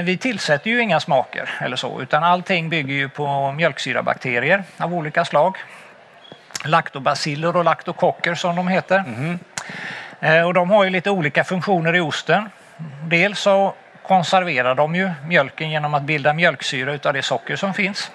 vi 0.04 0.16
tillsätter 0.20 0.70
ju 0.70 0.82
inga 0.82 1.00
smaker 1.00 1.50
eller 1.60 1.76
så 1.76 2.02
utan 2.02 2.24
allting 2.24 2.68
bygger 2.68 2.94
ju 2.94 3.08
på 3.08 3.52
mjölksyrabakterier 3.52 4.64
av 4.76 4.94
olika 4.94 5.24
slag. 5.24 5.56
Laktobaciller 6.64 7.56
och 7.56 7.64
laktokocker 7.64 8.34
som 8.34 8.56
de 8.56 8.68
heter. 8.68 9.04
Eh, 10.20 10.46
och 10.46 10.54
de 10.54 10.70
har 10.70 10.84
ju 10.84 10.90
lite 10.90 11.10
olika 11.10 11.44
funktioner 11.44 11.96
i 11.96 12.00
osten. 12.00 12.50
Dels 13.02 13.38
så 13.40 13.74
konserverar 14.02 14.74
de 14.74 14.94
ju 14.94 15.10
mjölken 15.26 15.70
genom 15.70 15.94
att 15.94 16.02
bilda 16.02 16.32
mjölksyra 16.32 16.92
utav 16.92 17.12
det 17.12 17.22
socker 17.22 17.56
som 17.56 17.74
finns. 17.74 18.10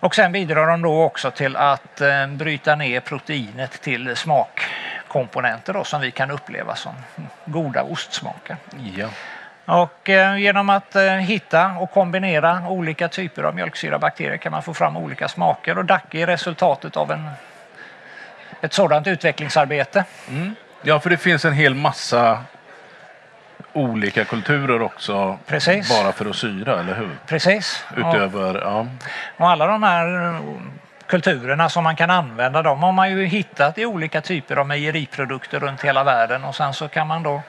Och 0.00 0.14
sen 0.14 0.32
bidrar 0.32 0.66
de 0.66 0.82
då 0.82 1.02
också 1.02 1.30
till 1.30 1.56
att 1.56 2.00
eh, 2.00 2.26
bryta 2.26 2.74
ner 2.74 3.00
proteinet 3.00 3.82
till 3.82 4.16
smakkomponenter 4.16 5.72
då, 5.72 5.84
som 5.84 6.00
vi 6.00 6.10
kan 6.10 6.30
uppleva 6.30 6.74
som 6.74 6.92
goda 7.44 7.82
ostsmaker. 7.82 8.56
Ja. 8.96 9.08
Och 9.64 10.10
eh, 10.10 10.36
genom 10.36 10.70
att 10.70 10.96
eh, 10.96 11.02
hitta 11.02 11.66
och 11.66 11.90
kombinera 11.90 12.62
olika 12.68 13.08
typer 13.08 13.42
av 13.42 13.54
mjölksyrabakterier 13.54 14.36
kan 14.36 14.52
man 14.52 14.62
få 14.62 14.74
fram 14.74 14.96
olika 14.96 15.28
smaker 15.28 15.78
och 15.78 15.84
DAC 15.84 16.02
är 16.10 16.26
resultatet 16.26 16.96
av 16.96 17.10
en, 17.10 17.30
ett 18.60 18.72
sådant 18.72 19.06
utvecklingsarbete. 19.06 20.04
ja, 20.82 21.00
för 21.00 21.10
det 21.10 21.16
finns 21.16 21.44
en 21.44 21.52
hel 21.52 21.74
massa 21.74 22.44
olika 23.72 24.24
kulturer 24.24 24.82
också. 24.82 25.38
Precis. 25.46 26.02
Bara 26.02 26.12
för 26.12 26.30
att 26.30 26.36
syra, 26.36 26.80
eller 26.80 26.94
hur? 26.94 27.16
Precis. 27.26 27.84
Och, 27.90 27.98
Utöver, 27.98 28.60
ja. 28.60 28.86
och 29.36 29.50
alla 29.50 29.66
de 29.66 29.82
här 29.82 30.24
eh, 30.24 30.40
kulturerna 31.06 31.68
som 31.68 31.84
man 31.84 31.96
kan 31.96 32.10
använda 32.10 32.62
de 32.62 32.82
har 32.82 32.92
man 32.92 33.10
ju 33.10 33.24
hittat 33.24 33.78
i 33.78 33.86
olika 33.86 34.20
typer 34.20 34.56
av 34.56 34.66
mejeriprodukter 34.66 35.60
runt 35.60 35.82
hela 35.82 36.04
världen 36.04 36.44
och 36.44 36.54
sen 36.54 36.74
så 36.74 36.88
kan 36.88 37.06
man 37.06 37.22
då 37.22 37.42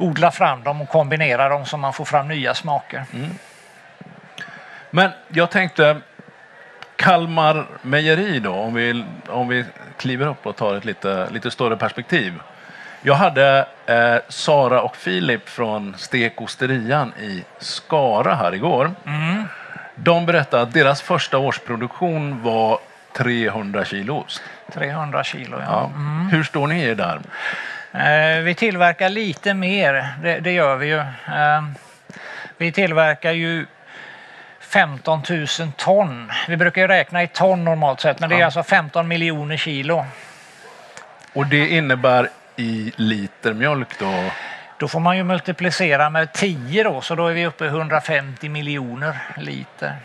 odla 0.00 0.30
fram 0.30 0.62
dem 0.62 0.80
och 0.82 0.88
kombinera 0.88 1.48
dem 1.48 1.66
så 1.66 1.76
man 1.76 1.92
får 1.92 2.04
fram 2.04 2.28
nya 2.28 2.54
smaker. 2.54 3.04
Men 4.90 5.10
jag 5.28 5.50
tänkte 5.50 6.00
Kalmar 6.96 7.66
Mejeri 7.82 8.38
då, 8.38 8.52
om 8.52 8.74
vi, 8.74 9.04
om 9.28 9.48
vi 9.48 9.64
kliver 9.96 10.26
upp 10.26 10.46
och 10.46 10.56
tar 10.56 10.74
ett 10.74 10.84
lite, 10.84 11.28
lite 11.30 11.50
större 11.50 11.76
perspektiv. 11.76 12.40
Jag 13.02 13.14
hade 13.14 13.66
eh, 13.86 14.16
Sara 14.28 14.82
och 14.82 14.96
Filip 14.96 15.48
från 15.48 15.94
Stekosterian 15.98 17.12
i 17.20 17.44
Skara 17.58 18.34
här 18.34 18.54
igår. 18.54 18.90
De 19.94 20.26
berättade 20.26 20.62
att 20.62 20.72
deras 20.72 21.02
första 21.02 21.38
årsproduktion 21.38 22.42
var 22.42 22.78
300 23.12 23.84
kilo 23.84 24.16
ost. 24.18 24.42
300 24.72 25.24
kilo. 25.24 25.56
Ja. 25.60 25.66
Ja. 25.68 25.90
Hur 26.30 26.44
står 26.44 26.66
ni 26.66 26.82
er 26.82 26.94
där? 26.94 27.20
Eh, 27.92 28.40
vi 28.42 28.54
tillverkar 28.54 29.08
lite 29.08 29.54
mer, 29.54 30.08
det, 30.22 30.40
det 30.40 30.52
gör 30.52 30.76
vi 30.76 30.86
ju. 30.86 30.98
Eh, 30.98 31.62
vi 32.56 32.72
tillverkar 32.72 33.32
ju 33.32 33.66
15 34.60 35.22
000 35.30 35.46
ton. 35.76 36.30
Vi 36.48 36.56
brukar 36.56 36.80
ju 36.82 36.88
räkna 36.88 37.22
i 37.22 37.26
ton 37.28 37.64
normalt 37.64 38.00
sett, 38.00 38.20
men 38.20 38.28
det 38.28 38.34
är 38.34 38.38
Ja. 38.38 38.44
alltså 38.44 38.62
15 38.62 39.08
miljoner 39.08 39.56
kilo. 39.56 40.06
Och 41.32 41.46
det 41.46 41.68
innebär 41.68 42.28
i 42.56 42.92
liter 42.96 43.54
mjölk 43.54 43.98
då? 43.98 44.24
Då 44.78 44.88
får 44.88 45.00
man 45.00 45.16
ju 45.16 45.24
multiplicera 45.24 46.10
med 46.10 46.32
10 46.32 46.82
då, 46.84 47.00
så 47.00 47.14
då 47.14 47.26
är 47.26 47.32
vi 47.34 47.46
uppe 47.46 47.64
i 47.64 47.68
150 47.68 48.48
miljoner 48.48 49.16
liter. 49.36 49.96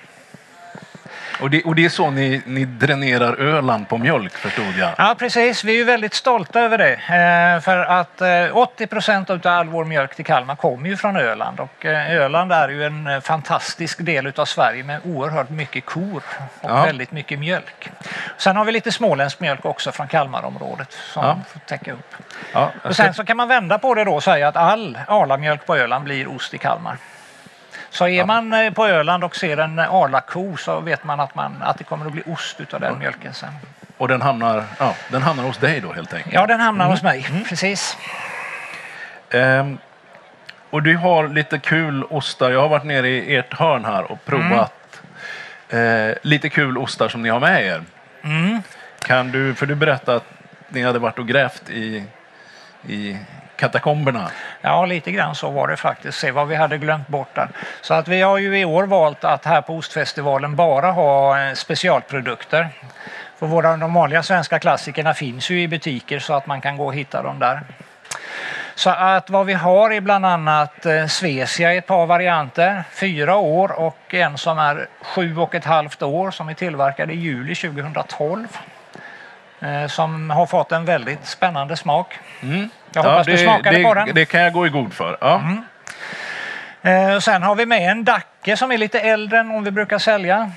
Och 1.41 1.49
det, 1.49 1.63
och 1.63 1.75
det 1.75 1.85
är 1.85 1.89
så 1.89 2.09
ni, 2.11 2.41
ni 2.45 2.65
dränerar 2.65 3.41
Öland 3.41 3.89
på 3.89 3.97
mjölk 3.97 4.33
förstod 4.33 4.73
jag? 4.77 4.91
Ja, 4.97 5.15
precis. 5.19 5.63
Vi 5.63 5.81
är 5.81 5.85
väldigt 5.85 6.13
stolta 6.13 6.59
över 6.61 6.77
det. 6.77 6.93
Eh, 6.93 7.61
för 7.61 7.77
att 7.77 8.21
eh, 8.21 8.57
80 8.57 8.87
procent 8.87 9.29
av 9.29 9.41
all 9.43 9.67
vår 9.69 9.85
mjölk 9.85 10.15
till 10.15 10.25
Kalmar 10.25 10.55
kommer 10.55 10.89
ju 10.89 10.97
från 10.97 11.15
Öland. 11.17 11.59
Och 11.59 11.85
eh, 11.85 12.11
Öland 12.11 12.51
är 12.51 12.69
ju 12.69 12.85
en 12.85 13.07
eh, 13.07 13.19
fantastisk 13.21 14.05
del 14.05 14.31
av 14.35 14.45
Sverige 14.45 14.83
med 14.83 14.99
oerhört 15.05 15.49
mycket 15.49 15.85
kor 15.85 16.23
och 16.61 16.69
Ja. 16.69 16.83
väldigt 16.83 17.11
mycket 17.11 17.39
mjölk. 17.39 17.89
Sen 18.37 18.55
har 18.57 18.65
vi 18.65 18.71
lite 18.71 18.91
småländsk 18.91 19.39
mjölk 19.39 19.65
också 19.65 19.91
från 19.91 20.07
Kalmarområdet 20.07 20.91
som 21.13 21.23
Ja. 21.25 21.37
får 21.53 21.59
täcka 21.59 21.93
upp. 21.93 22.15
Ja, 22.53 22.71
Och 22.83 22.95
sen 22.95 23.13
så 23.13 23.25
kan 23.25 23.37
man 23.37 23.47
vända 23.47 23.77
på 23.77 23.93
det 23.93 24.03
då 24.03 24.15
och 24.15 24.23
säga 24.23 24.47
att 24.47 24.55
all 24.55 24.99
Arlamjölk 25.07 25.65
på 25.65 25.75
Öland 25.75 26.03
blir 26.03 26.27
ost 26.35 26.53
i 26.53 26.57
Kalmar. 26.57 26.97
Så 27.95 28.07
är 28.07 28.25
man 28.25 28.53
eh, 28.53 28.73
på 28.73 28.87
Öland 28.87 29.23
och 29.23 29.35
ser 29.35 29.57
en 29.57 29.79
Arla-ko 29.79 30.57
så 30.57 30.79
vet 30.79 31.03
man 31.03 31.19
att, 31.19 31.35
man 31.35 31.61
att 31.61 31.77
det 31.77 31.83
kommer 31.83 32.05
att 32.05 32.11
bli 32.11 32.23
ost 32.25 32.61
utav 32.61 32.79
den 32.79 32.99
mjölken 32.99 33.33
sen. 33.33 33.49
Och 33.97 34.07
den 34.07 34.21
hamnar, 34.21 34.63
ja, 34.79 34.95
den 35.11 35.21
hamnar 35.21 35.43
hos 35.43 35.57
dig 35.57 35.81
då 35.81 35.93
helt 35.93 36.13
enkelt? 36.13 36.33
Ja, 36.33 36.47
den 36.47 36.59
hamnar 36.59 36.85
hos 36.85 37.03
mig. 37.03 37.27
Precis. 37.49 37.97
Ehm, 39.29 39.77
och 40.69 40.83
du 40.83 40.97
har 40.97 41.27
lite 41.27 41.59
kul 41.59 42.03
ostar. 42.03 42.51
Jag 42.51 42.61
har 42.61 42.69
varit 42.69 42.83
nere 42.83 43.09
i 43.09 43.35
ert 43.35 43.53
hörn 43.53 43.85
här 43.85 44.11
och 44.11 44.25
provat 44.25 45.01
eh, 45.69 46.17
lite 46.21 46.49
kul 46.49 46.77
ostar 46.77 47.09
som 47.09 47.21
ni 47.21 47.29
har 47.29 47.39
med 47.39 47.65
er. 47.65 47.83
Mm. 48.23 48.61
Kan 48.99 49.31
du, 49.31 49.55
för 49.55 49.65
du 49.65 49.75
berättade 49.75 50.17
att 50.17 50.29
ni 50.69 50.83
hade 50.83 50.99
varit 50.99 51.19
och 51.19 51.27
grävt 51.27 51.69
i, 51.69 52.03
i 52.87 53.17
katakomberna. 53.55 54.29
Ja, 54.61 54.85
lite 54.85 55.11
grann 55.11 55.35
så 55.35 55.49
var 55.49 55.67
det 55.67 55.77
faktiskt. 55.77 56.17
Se 56.17 56.31
vad 56.31 56.47
vi 56.47 56.55
hade 56.55 56.77
glömt 56.77 57.07
bort 57.07 57.35
där. 57.35 57.49
Så 57.81 57.93
att 57.93 58.07
vi 58.07 58.21
har 58.21 58.37
ju 58.37 58.59
i 58.59 58.65
år 58.65 58.83
valt 58.83 59.23
att 59.23 59.45
här 59.45 59.61
på 59.61 59.75
Ostfestivalen 59.75 60.55
bara 60.55 60.91
ha 60.91 61.41
eh, 61.41 61.53
specialprodukter. 61.53 62.67
För 63.39 63.47
våra, 63.47 63.77
de 63.77 63.93
vanliga 63.93 64.23
svenska 64.23 64.59
klassikerna 64.59 65.13
finns 65.13 65.49
ju 65.49 65.61
i 65.61 65.67
butiker 65.67 66.19
så 66.19 66.33
att 66.33 66.47
man 66.47 66.61
kan 66.61 66.77
gå 66.77 66.85
och 66.85 66.95
hitta 66.95 67.21
dem 67.21 67.39
där. 67.39 67.61
Så 68.75 68.89
att 68.89 69.29
vad 69.29 69.45
vi 69.45 69.53
har 69.53 69.91
är 69.91 70.01
bland 70.01 70.25
annat 70.25 70.85
eh, 70.85 71.05
Svesia 71.07 71.47
Svecia 71.47 71.73
i 71.73 71.77
ett 71.77 71.87
par 71.87 72.05
varianter, 72.05 72.83
fyra 72.91 73.35
år 73.35 73.79
och 73.79 74.13
en 74.13 74.37
som 74.37 74.59
är 74.59 74.87
sju 75.01 75.37
och 75.37 75.55
ett 75.55 75.65
halvt 75.65 76.01
år 76.01 76.31
som 76.31 76.49
är 76.49 76.53
tillverkad 76.53 77.11
i 77.11 77.13
juli 77.13 77.55
2012. 77.55 78.47
Eh, 79.59 79.87
Som 79.87 80.29
har 80.29 80.45
fått 80.45 80.71
en 80.71 80.85
väldigt 80.85 81.25
spännande 81.25 81.77
smak. 81.77 82.19
Mm. 82.41 82.69
Jag 82.93 83.03
hoppas 83.03 83.27
du 83.27 83.37
smakade 83.37 83.77
det, 83.77 83.83
på 83.83 83.93
den. 83.93 84.09
Det 84.15 84.25
kan 84.25 84.41
jag 84.41 84.53
gå 84.53 84.67
i 84.67 84.69
god 84.69 84.93
för. 84.93 85.17
Ja. 85.21 85.41
Eh, 86.81 87.15
och 87.15 87.23
sen 87.23 87.43
har 87.43 87.55
vi 87.55 87.65
med 87.65 87.91
en 87.91 88.03
Dacke 88.03 88.57
som 88.57 88.71
är 88.71 88.77
lite 88.77 88.99
äldre 88.99 89.39
än 89.39 89.51
om 89.51 89.63
vi 89.63 89.71
brukar 89.71 89.97
sälja. 89.97 90.51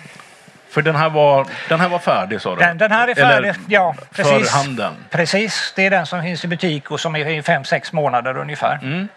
För 0.71 0.83
den 0.83 0.97
här, 0.97 1.11
var, 1.11 1.47
den 1.69 1.81
här 1.81 1.89
var 1.89 1.99
färdig 1.99 2.41
sa 2.41 2.55
du? 2.55 2.61
Den, 2.61 2.79
den 2.79 2.93
här 2.93 3.09
är 3.09 3.15
färdig. 3.15 3.49
Eller 3.49 3.57
ja, 3.69 3.95
precis. 4.13 4.51
för 4.51 4.59
handeln? 4.59 4.95
Precis, 5.11 5.73
det 5.77 5.87
är 5.87 5.91
den 5.91 6.07
som 6.07 6.23
finns 6.23 6.45
i 6.45 6.49
butik 6.49 6.91
och 6.91 7.01
som 7.01 7.17
är 7.17 7.29
i 7.29 7.43
fem 7.43 7.65
sex 7.65 7.93
månader 7.93 8.37
ungefär. 8.37 8.79
Mm. 8.83 9.09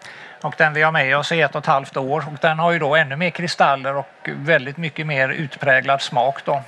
Och 0.42 0.54
den 0.58 0.74
vi 0.74 0.82
har 0.82 0.92
med 0.92 1.16
oss 1.16 1.32
i 1.32 1.40
ett 1.40 1.54
och 1.54 1.58
ett 1.58 1.66
halvt 1.66 1.96
år 1.96 2.24
och 2.26 2.38
den 2.40 2.58
har 2.58 2.72
ju 2.72 2.78
då 2.78 2.96
ännu 2.96 3.16
mer 3.16 3.30
kristaller 3.30 3.96
och 3.96 4.28
väldigt 4.36 4.76
mycket 4.76 5.06
mer 5.06 5.28
utpräglad 5.28 6.02
smak 6.02 6.44
då. 6.44 6.62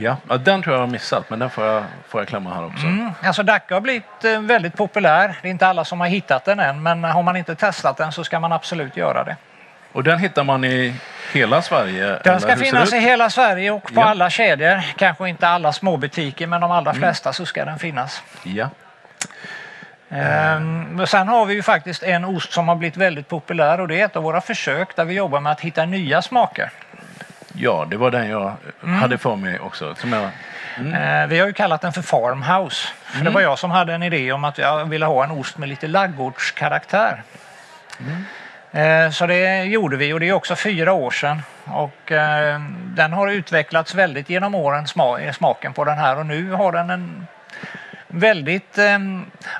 Ja. 0.00 0.16
ja, 0.28 0.36
den 0.36 0.62
tror 0.62 0.74
jag 0.76 0.80
har 0.82 0.86
missat, 0.86 1.30
men 1.30 1.38
den 1.38 1.50
får 1.50 1.64
jag, 1.64 1.84
får 2.08 2.20
jag 2.20 2.28
klämma 2.28 2.54
här 2.54 2.64
också. 2.66 2.86
Mm. 2.86 3.10
Alltså 3.22 3.42
Dacke 3.42 3.74
har 3.74 3.80
blivit 3.80 4.24
eh, 4.24 4.40
väldigt 4.40 4.76
populär. 4.76 5.38
Det 5.42 5.48
är 5.48 5.50
inte 5.50 5.66
alla 5.66 5.84
som 5.84 6.00
har 6.00 6.06
hittat 6.06 6.44
den 6.44 6.60
än 6.60 6.82
men 6.82 7.04
har 7.04 7.22
man 7.22 7.36
inte 7.36 7.54
testat 7.54 7.96
den 7.96 8.12
så 8.12 8.24
ska 8.24 8.40
man 8.40 8.52
absolut 8.52 8.96
göra 8.96 9.24
det. 9.24 9.36
Och 9.92 10.04
den 10.04 10.18
hittar 10.18 10.44
man 10.44 10.64
i 10.64 10.94
hela 11.32 11.62
Sverige? 11.62 12.06
Den 12.06 12.18
eller 12.24 12.38
ska 12.38 12.56
finnas 12.56 12.92
i 12.92 12.98
hela 12.98 13.30
Sverige 13.30 13.70
och 13.70 13.84
på 13.84 14.00
Ja. 14.00 14.04
alla 14.04 14.30
kedjor. 14.30 14.80
Kanske 14.96 15.28
inte 15.28 15.48
alla 15.48 15.72
småbutiker 15.72 16.46
men 16.46 16.60
de 16.60 16.64
Mm. 16.70 16.76
allra 16.76 16.94
flesta 16.94 17.32
så 17.32 17.46
ska 17.46 17.64
den 17.64 17.78
finnas. 17.78 18.22
Ja. 18.42 18.68
Ehm, 20.10 21.06
sen 21.06 21.28
har 21.28 21.46
vi 21.46 21.54
ju 21.54 21.62
faktiskt 21.62 22.02
en 22.02 22.24
ost 22.24 22.52
som 22.52 22.68
har 22.68 22.74
blivit 22.76 22.96
väldigt 22.96 23.28
populär 23.28 23.80
och 23.80 23.88
det 23.88 24.00
är 24.00 24.04
ett 24.04 24.16
av 24.16 24.22
våra 24.22 24.40
försök 24.40 24.96
där 24.96 25.04
vi 25.04 25.14
jobbar 25.14 25.40
med 25.40 25.52
att 25.52 25.60
hitta 25.60 25.84
nya 25.84 26.22
smaker. 26.22 26.70
Ja, 27.58 27.86
det 27.90 27.96
var 27.96 28.10
den 28.10 28.28
jag 28.30 28.56
Mm. 28.82 28.94
hade 28.94 29.18
för 29.18 29.36
mig 29.36 29.58
också. 29.60 29.94
Som 29.94 30.12
jag, 30.12 30.30
Ehm, 30.94 31.28
vi 31.28 31.38
har 31.38 31.46
ju 31.46 31.52
kallat 31.52 31.80
den 31.80 31.92
för 31.92 32.02
Farmhouse. 32.02 32.88
För 33.04 33.24
det 33.24 33.30
var 33.30 33.40
jag 33.40 33.58
som 33.58 33.70
hade 33.70 33.94
en 33.94 34.02
idé 34.02 34.32
om 34.32 34.44
att 34.44 34.58
jag 34.58 34.84
ville 34.84 35.06
ha 35.06 35.24
en 35.24 35.30
ost 35.30 35.58
med 35.58 35.68
lite 35.68 35.86
laggårdskaraktär. 35.86 37.22
Ehm, 38.72 39.12
så 39.12 39.26
det 39.26 39.62
gjorde 39.64 39.96
vi 39.96 40.12
och 40.12 40.20
det 40.20 40.28
är 40.28 40.32
också 40.32 40.56
fyra 40.56 40.92
år 40.92 41.10
sedan. 41.10 41.42
Och 41.64 42.12
ehm, 42.12 42.76
den 42.96 43.12
har 43.12 43.28
utvecklats 43.28 43.94
väldigt 43.94 44.28
genom 44.30 44.54
åren, 44.54 44.84
sma- 44.86 45.32
smaken 45.32 45.72
på 45.72 45.84
den 45.84 45.98
här 45.98 46.18
och 46.18 46.26
nu 46.26 46.50
har 46.50 46.72
den 46.72 46.90
en 46.90 47.26
väldigt 48.08 48.78
eh, 48.78 48.98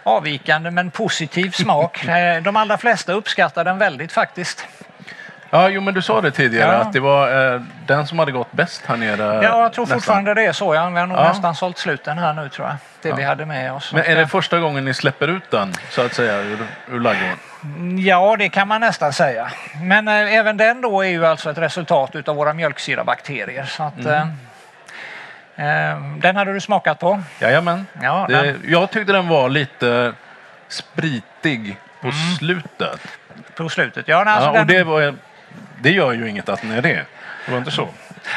avvikande 0.02 0.70
men 0.70 0.90
positiv 0.90 1.50
smak. 1.50 2.04
Eh, 2.08 2.42
De 2.42 2.56
allra 2.56 2.78
flesta 2.78 3.12
uppskattar 3.12 3.64
den 3.64 3.78
väldigt 3.78 4.12
faktiskt. 4.12 4.66
Ja, 5.50 5.68
jo, 5.68 5.80
men 5.80 5.94
du 5.94 6.02
sa 6.02 6.20
det 6.20 6.30
tidigare 6.30 6.72
Ja. 6.72 6.78
att 6.78 6.92
det 6.92 7.00
var 7.00 7.54
eh, 7.54 7.60
den 7.86 8.06
som 8.06 8.18
hade 8.18 8.32
gått 8.32 8.52
bäst 8.52 8.82
här 8.86 8.96
nere. 8.96 9.22
Ja, 9.34 9.42
jag 9.42 9.72
tror 9.72 9.84
nästan. 9.84 9.86
fortfarande 9.98 10.34
det 10.34 10.42
är 10.44 10.52
så. 10.52 10.74
Ja, 10.74 10.88
vi 10.90 10.98
har 11.00 11.06
nog 11.06 11.18
Ja. 11.18 11.28
nästan 11.28 11.54
sålt 11.54 11.78
slut 11.78 12.04
den 12.04 12.18
här 12.18 12.32
nu 12.32 12.48
tror 12.48 12.66
jag. 12.68 12.76
Det 13.02 13.12
vi 13.12 13.22
hade 13.22 13.46
med 13.46 13.72
oss. 13.72 13.92
Men 13.92 14.04
är 14.04 14.16
det 14.16 14.26
första 14.26 14.58
gången 14.58 14.84
ni 14.84 14.94
släpper 14.94 15.28
ut 15.28 15.50
den, 15.50 15.74
så 15.90 16.02
att 16.06 16.14
säga, 16.14 16.36
ur, 16.38 16.58
ur 16.88 17.00
ladugården? 17.00 17.38
Ja, 18.04 18.36
det 18.38 18.48
kan 18.48 18.68
man 18.68 18.80
nästan 18.80 19.12
säga. 19.12 19.50
Men 19.82 20.08
eh, 20.08 20.34
även 20.34 20.56
den 20.56 20.80
då 20.80 21.02
är 21.04 21.08
ju 21.08 21.26
alltså 21.26 21.50
ett 21.50 21.58
resultat 21.58 22.16
utav 22.16 22.36
våra 22.36 22.52
mjölksyrabakterier. 22.52 23.64
Så 23.64 23.82
att, 23.82 23.98
Mm. 23.98 24.28
Eh, 25.56 26.00
Den 26.18 26.36
hade 26.36 26.52
du 26.52 26.60
smakat 26.60 26.98
på? 26.98 27.22
Jajamän. 27.40 27.86
Ja, 28.02 28.26
Det, 28.28 28.42
den, 28.42 28.62
jag 28.68 28.90
tyckte 28.90 29.12
den 29.12 29.28
var 29.28 29.48
lite 29.48 30.12
spritig 30.68 31.76
på 32.00 32.06
Mm. 32.06 32.18
slutet. 32.38 33.00
på 33.56 33.68
slutet. 33.68 34.08
Ja, 34.08 34.24
alltså 34.24 34.48
Ja, 34.48 34.52
den, 34.52 34.60
och 34.60 34.66
det, 34.66 34.84
var, 34.84 35.14
det 35.80 35.90
gör 35.90 36.12
ju 36.12 36.28
inget 36.28 36.48
att 36.48 36.60
den 36.60 36.70
är 36.70 36.82
det. 36.82 37.04
Det 37.46 37.52
var 37.52 37.58
inte 37.58 37.70
så. 37.70 37.88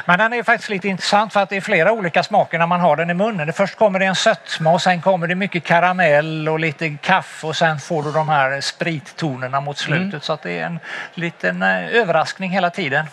Men 0.06 0.20
den 0.20 0.34
är 0.34 0.44
faktiskt 0.44 0.70
lite 0.70 0.88
intressant 0.88 1.34
för 1.34 1.40
att 1.40 1.50
det 1.50 1.58
är 1.58 1.62
flera 1.62 1.92
olika 1.92 2.24
smaker 2.24 2.60
när 2.60 2.68
man 2.68 2.80
har 2.80 2.96
den 2.96 3.10
i 3.10 3.14
munnen. 3.14 3.54
Först 3.54 3.76
kommer 3.76 4.00
det 4.00 4.06
en 4.06 4.16
sötma 4.16 4.72
och 4.72 4.82
sen 4.82 5.02
kommer 5.02 5.28
det 5.28 5.36
mycket 5.36 5.64
karamell 5.64 6.50
och 6.50 6.60
lite 6.60 6.98
kaffe 7.02 7.48
och 7.48 7.56
sen 7.56 7.80
får 7.80 8.04
du 8.04 8.12
de 8.12 8.30
här 8.30 8.62
sprittonerna 8.62 9.62
mot 9.62 9.78
slutet. 9.78 10.08
Mm. 10.08 10.22
Så 10.22 10.38
det 10.44 10.60
är 10.60 10.66
en 10.66 10.80
liten 11.14 11.62
eh, 11.64 11.96
överraskning 11.96 12.52
hela 12.52 12.70
tiden. 12.70 13.06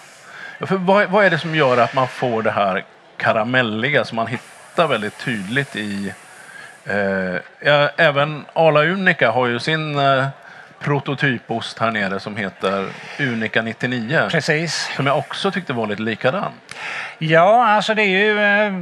Ja, 0.58 0.66
För 0.66 0.76
vad, 0.76 1.08
vad 1.08 1.25
är 1.25 1.30
det 1.30 1.38
som 1.38 1.54
gör 1.54 1.76
att 1.76 1.94
man 1.94 2.08
får 2.08 2.42
det 2.42 2.50
här 2.50 2.85
karamelliga 3.16 4.04
som 4.04 4.16
man 4.16 4.26
hittar 4.26 4.87
väldigt 4.87 5.18
tydligt 5.18 5.76
i... 5.76 6.14
Eh, 6.85 7.40
ja, 7.61 7.90
även 7.97 8.44
Arla 8.52 8.85
Unica 8.85 9.30
har 9.30 9.47
ju 9.47 9.58
sin 9.58 9.99
eh, 9.99 10.26
prototypost 10.80 11.78
här 11.78 11.90
nere 11.90 12.20
som 12.20 12.37
heter 12.37 12.88
Unica 13.20 13.62
99. 13.62 14.28
Precis. 14.30 14.90
Som 14.97 15.06
jag 15.06 15.18
också 15.18 15.50
tyckte 15.50 15.73
var 15.73 15.87
lite 15.87 16.02
likadan. 16.02 16.52
Ja, 17.18 17.66
alltså 17.68 17.94
det 17.94 18.02
är 18.02 18.06
ju 18.06 18.40
eh, 18.40 18.73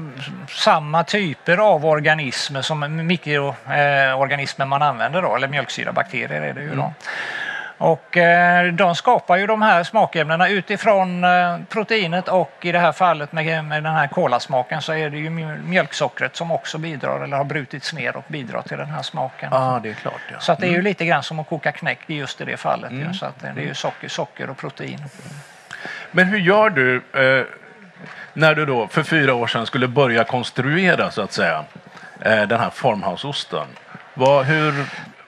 samma 0.49 1.05
typer 1.05 1.57
av 1.57 1.87
organismer 1.87 2.63
som 2.63 3.07
mikroorganismer 3.07 4.65
eh, 4.65 4.69
man 4.69 4.83
använder 4.83 5.23
då, 5.23 5.37
eller 5.37 5.49
mjölksyrabakterier 5.49 6.43
är 6.43 6.55
det 6.55 6.63
ju 6.63 6.75
då. 6.75 6.93
Och 7.79 8.17
eh, 8.17 8.73
de 8.73 8.95
skapar 8.95 9.37
ju 9.37 9.47
de 9.47 9.63
här 9.63 9.85
smakämnena 9.85 10.49
utifrån 10.49 11.25
eh, 11.25 11.59
proteinet 11.69 12.29
och 12.29 12.53
i 12.61 12.73
det 12.73 12.79
här 12.79 12.93
fallet 12.93 13.33
med, 13.33 13.65
med 13.65 13.83
den 13.83 13.93
här 13.95 14.07
kolasmaken 14.09 14.83
så 14.83 14.93
är 14.93 15.11
det 15.11 15.17
ju 15.19 15.29
mj- 15.31 15.63
mjölksockret 15.63 16.37
som 16.37 16.51
också 16.53 16.79
bidrar 16.79 17.21
eller 17.25 17.37
har 17.37 17.45
brutits 17.45 17.93
ner 17.93 18.17
och 18.17 18.25
bidrar 18.29 18.63
till 18.63 18.79
den 18.79 18.91
här 18.91 19.03
smaken. 19.03 19.49
Ja, 19.53 19.81
det 19.83 19.89
är 19.91 19.95
klart. 19.95 20.21
Ja. 20.33 20.39
Så 20.41 20.55
det 20.55 20.67
är 20.67 20.71
ju 20.71 20.83
lite 20.83 21.05
grann 21.07 21.23
som 21.23 21.41
att 21.41 21.49
koka 21.49 21.73
knäck 21.73 21.99
i 22.07 22.15
just 22.17 22.41
i 22.41 22.45
det 22.45 22.57
fallet. 22.57 22.93
ju. 22.93 23.13
Så 23.15 23.27
att 23.27 23.41
det 23.41 23.53
det 23.55 23.61
är 23.61 23.67
ju 23.67 23.75
socker, 23.75 24.09
socker 24.09 24.51
och 24.51 24.57
protein. 24.57 25.05
Men 26.11 26.27
hur 26.27 26.39
gör 26.39 26.71
du 26.71 26.97
eh, 26.97 27.45
när 28.33 28.55
du 28.55 28.67
då 28.67 28.87
för 28.87 29.03
fyra 29.03 29.35
år 29.35 29.47
sedan 29.47 29.67
skulle 29.67 29.89
börja 29.89 30.25
konstruera 30.25 31.11
så 31.11 31.23
att 31.23 31.33
säga 31.33 31.65
eh, 32.21 32.43
den 32.43 32.61
här 32.61 32.71
farmhouseosten? 32.71 33.67
Vad, 34.15 34.45
hur, 34.47 34.85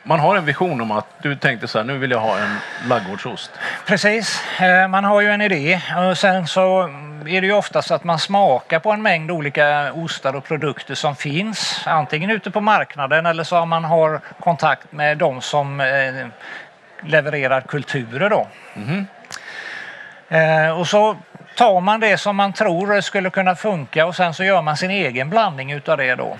man 0.08 0.20
har 0.20 0.36
en 0.36 0.44
vision 0.44 0.80
om 0.80 0.90
att 0.90 1.06
du 1.22 1.36
tänkte 1.36 1.68
så 1.68 1.78
här, 1.78 1.84
nu 1.84 1.98
vill 1.98 2.10
jag 2.10 2.18
ha 2.18 2.38
en 2.38 2.56
laggårdsost. 2.88 3.50
Precis, 3.86 4.42
Eh, 4.60 4.88
man 4.88 5.04
har 5.04 5.20
ju 5.20 5.30
en 5.30 5.40
idé 5.40 5.80
och 6.10 6.18
sen 6.18 6.46
så 6.46 6.82
är 7.26 7.40
det 7.40 7.46
ju 7.46 7.52
oftast 7.52 7.90
att 7.90 8.04
man 8.04 8.18
smakar 8.18 8.78
på 8.78 8.92
en 8.92 9.02
mängd 9.02 9.30
olika 9.30 9.92
ostar 9.92 10.36
och 10.36 10.44
produkter 10.44 10.94
som 10.94 11.16
finns. 11.16 11.80
Antingen 11.86 12.30
ute 12.30 12.50
på 12.50 12.60
marknaden 12.60 13.26
eller 13.26 13.44
så 13.44 13.56
har 13.56 13.66
man 13.66 13.84
har 13.84 14.20
kontakt 14.40 14.92
med 14.92 15.18
de 15.18 15.40
som 15.40 15.80
eh, 15.80 16.26
levererar 17.08 17.60
kulturer 17.60 18.30
då. 18.30 18.46
Eh, 20.36 20.78
Och 20.78 20.86
så 20.88 21.16
tar 21.56 21.80
man 21.80 22.00
det 22.00 22.18
som 22.18 22.36
man 22.36 22.52
tror 22.52 23.00
skulle 23.00 23.30
kunna 23.30 23.54
funka 23.56 24.06
och 24.06 24.16
sen 24.16 24.34
så 24.34 24.44
gör 24.44 24.62
man 24.62 24.76
sin 24.76 24.90
egen 24.90 25.30
blandning 25.30 25.72
utav 25.72 25.96
det 25.98 26.14
då. 26.14 26.36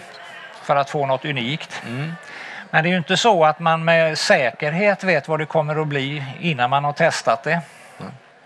För 0.63 0.77
att 0.77 0.91
få 0.91 1.07
något 1.07 1.25
unikt. 1.25 1.83
Men 2.71 2.83
det 2.85 2.89
är 2.89 2.91
ju 2.91 2.97
inte 2.99 3.17
så 3.17 3.45
att 3.45 3.61
man 3.61 3.85
med 3.85 4.19
säkerhet 4.19 5.05
vet 5.05 5.29
vad 5.29 5.39
det 5.39 5.47
kommer 5.47 5.81
att 5.83 5.87
bli 5.89 6.25
innan 6.41 6.71
man 6.71 6.85
har 6.85 6.93
testat 6.93 7.43
det. 7.45 7.61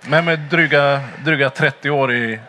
Men 0.06 0.24
med 0.24 0.38
dryga, 0.38 1.00
dryga 1.24 1.50
30 1.50 1.90
år 1.90 2.12
i, 2.12 2.40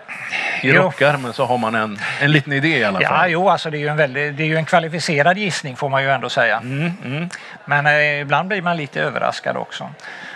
i 0.62 0.72
rockärmen 0.74 1.34
så 1.34 1.46
har 1.46 1.58
man 1.58 1.76
en, 1.76 2.00
en 2.22 2.32
liten 2.32 2.54
idé 2.54 2.68
i 2.78 2.84
alla 2.84 3.02
Ja, 3.02 3.10
fall. 3.10 3.32
jo, 3.32 3.50
alltså 3.50 3.70
det 3.70 3.78
är 3.78 3.80
ju 3.80 3.88
en, 3.88 3.98
väldigt, 3.98 4.38
det 4.38 4.44
är 4.44 4.48
ju 4.48 4.56
en 4.58 4.66
kvalificerad 4.66 5.38
gissning 5.38 5.76
får 5.76 5.90
man 5.90 6.04
ju 6.04 6.10
ändå 6.12 6.30
säga. 6.30 6.58
Mm, 6.58 7.30
Men 7.66 7.86
eh, 7.86 8.22
ibland 8.22 8.48
blir 8.48 8.62
man 8.62 8.78
lite 8.78 9.02
överraskad 9.02 9.58
också. 9.58 9.90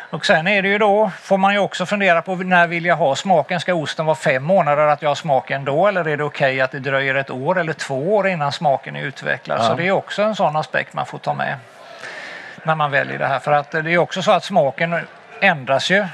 Och 0.10 0.26
sen 0.26 0.48
är 0.48 0.62
det 0.62 0.68
ju 0.68 0.78
då, 0.78 1.12
får 1.22 1.38
man 1.38 1.54
ju 1.54 1.60
också 1.60 1.86
fundera 1.86 2.22
på 2.22 2.36
när 2.36 2.68
vill 2.68 2.86
jag 2.86 2.96
ha 2.96 3.16
smaken? 3.16 3.60
Ska 3.60 3.74
osten 3.74 4.06
vara 4.06 4.16
fem 4.16 4.43
månader 4.43 4.88
att 4.88 5.02
jag 5.02 5.10
har 5.10 5.15
smaken 5.15 5.65
då? 5.65 5.88
Eller 5.88 6.08
är 6.08 6.17
det 6.17 6.24
okej 6.24 6.62
att 6.62 6.72
det 6.72 6.80
dröjer 6.80 7.15
ett 7.15 7.30
år 7.30 7.60
eller 7.60 7.74
två 7.74 8.15
år 8.15 8.28
innan 8.28 8.52
smaken 8.52 8.96
är 8.96 9.02
utvecklad? 9.04 9.60
Ja. 9.60 9.63
Så 9.63 9.74
det 9.74 9.88
är 9.88 9.91
också 9.91 10.22
en 10.22 10.36
sån 10.36 10.56
aspekt 10.56 10.93
man 10.93 11.06
får 11.06 11.17
ta 11.17 11.34
med 11.34 11.56
när 12.63 12.76
man 12.76 12.91
väljer 12.91 13.20
det 13.20 13.28
här. 13.28 13.39
För 13.39 13.52
att 13.52 13.72
det 13.72 13.78
är 13.93 13.98
också 13.98 14.22
så 14.22 14.32
att 14.32 14.43
smaken 14.43 14.96
ändras 15.41 15.89
ju. 15.89 16.06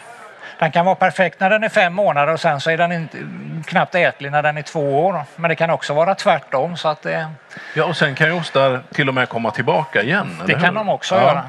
Den 0.59 0.71
kan 0.71 0.85
vara 0.85 0.95
perfekt 0.95 1.39
när 1.39 1.49
den 1.49 1.63
är 1.63 1.69
fem 1.69 1.93
månader 1.93 2.33
och 2.33 2.39
sen 2.39 2.59
så 2.61 2.71
är 2.71 2.77
den 2.77 2.91
inte, 2.91 3.17
knappt 3.65 3.95
ätlig 3.95 4.31
när 4.31 4.43
den 4.43 4.57
är 4.57 4.61
två 4.61 5.05
år. 5.05 5.23
Men 5.35 5.49
det 5.49 5.55
kan 5.55 5.69
också 5.69 5.93
vara 5.93 6.15
tvärtom. 6.15 6.77
Så 6.77 6.87
att 6.87 7.01
det, 7.01 7.27
Ja, 7.75 7.85
och 7.85 7.97
sen 7.97 8.15
kan 8.15 8.27
ju 8.27 8.33
ostar 8.33 8.81
till 8.93 9.07
och 9.07 9.13
med 9.13 9.29
komma 9.29 9.51
tillbaka 9.51 10.01
igen. 10.01 10.41
det 10.45 10.53
kan 10.53 10.63
hur? 10.63 10.71
de 10.71 10.89
också 10.89 11.15
Ja. 11.15 11.21
göra. 11.21 11.43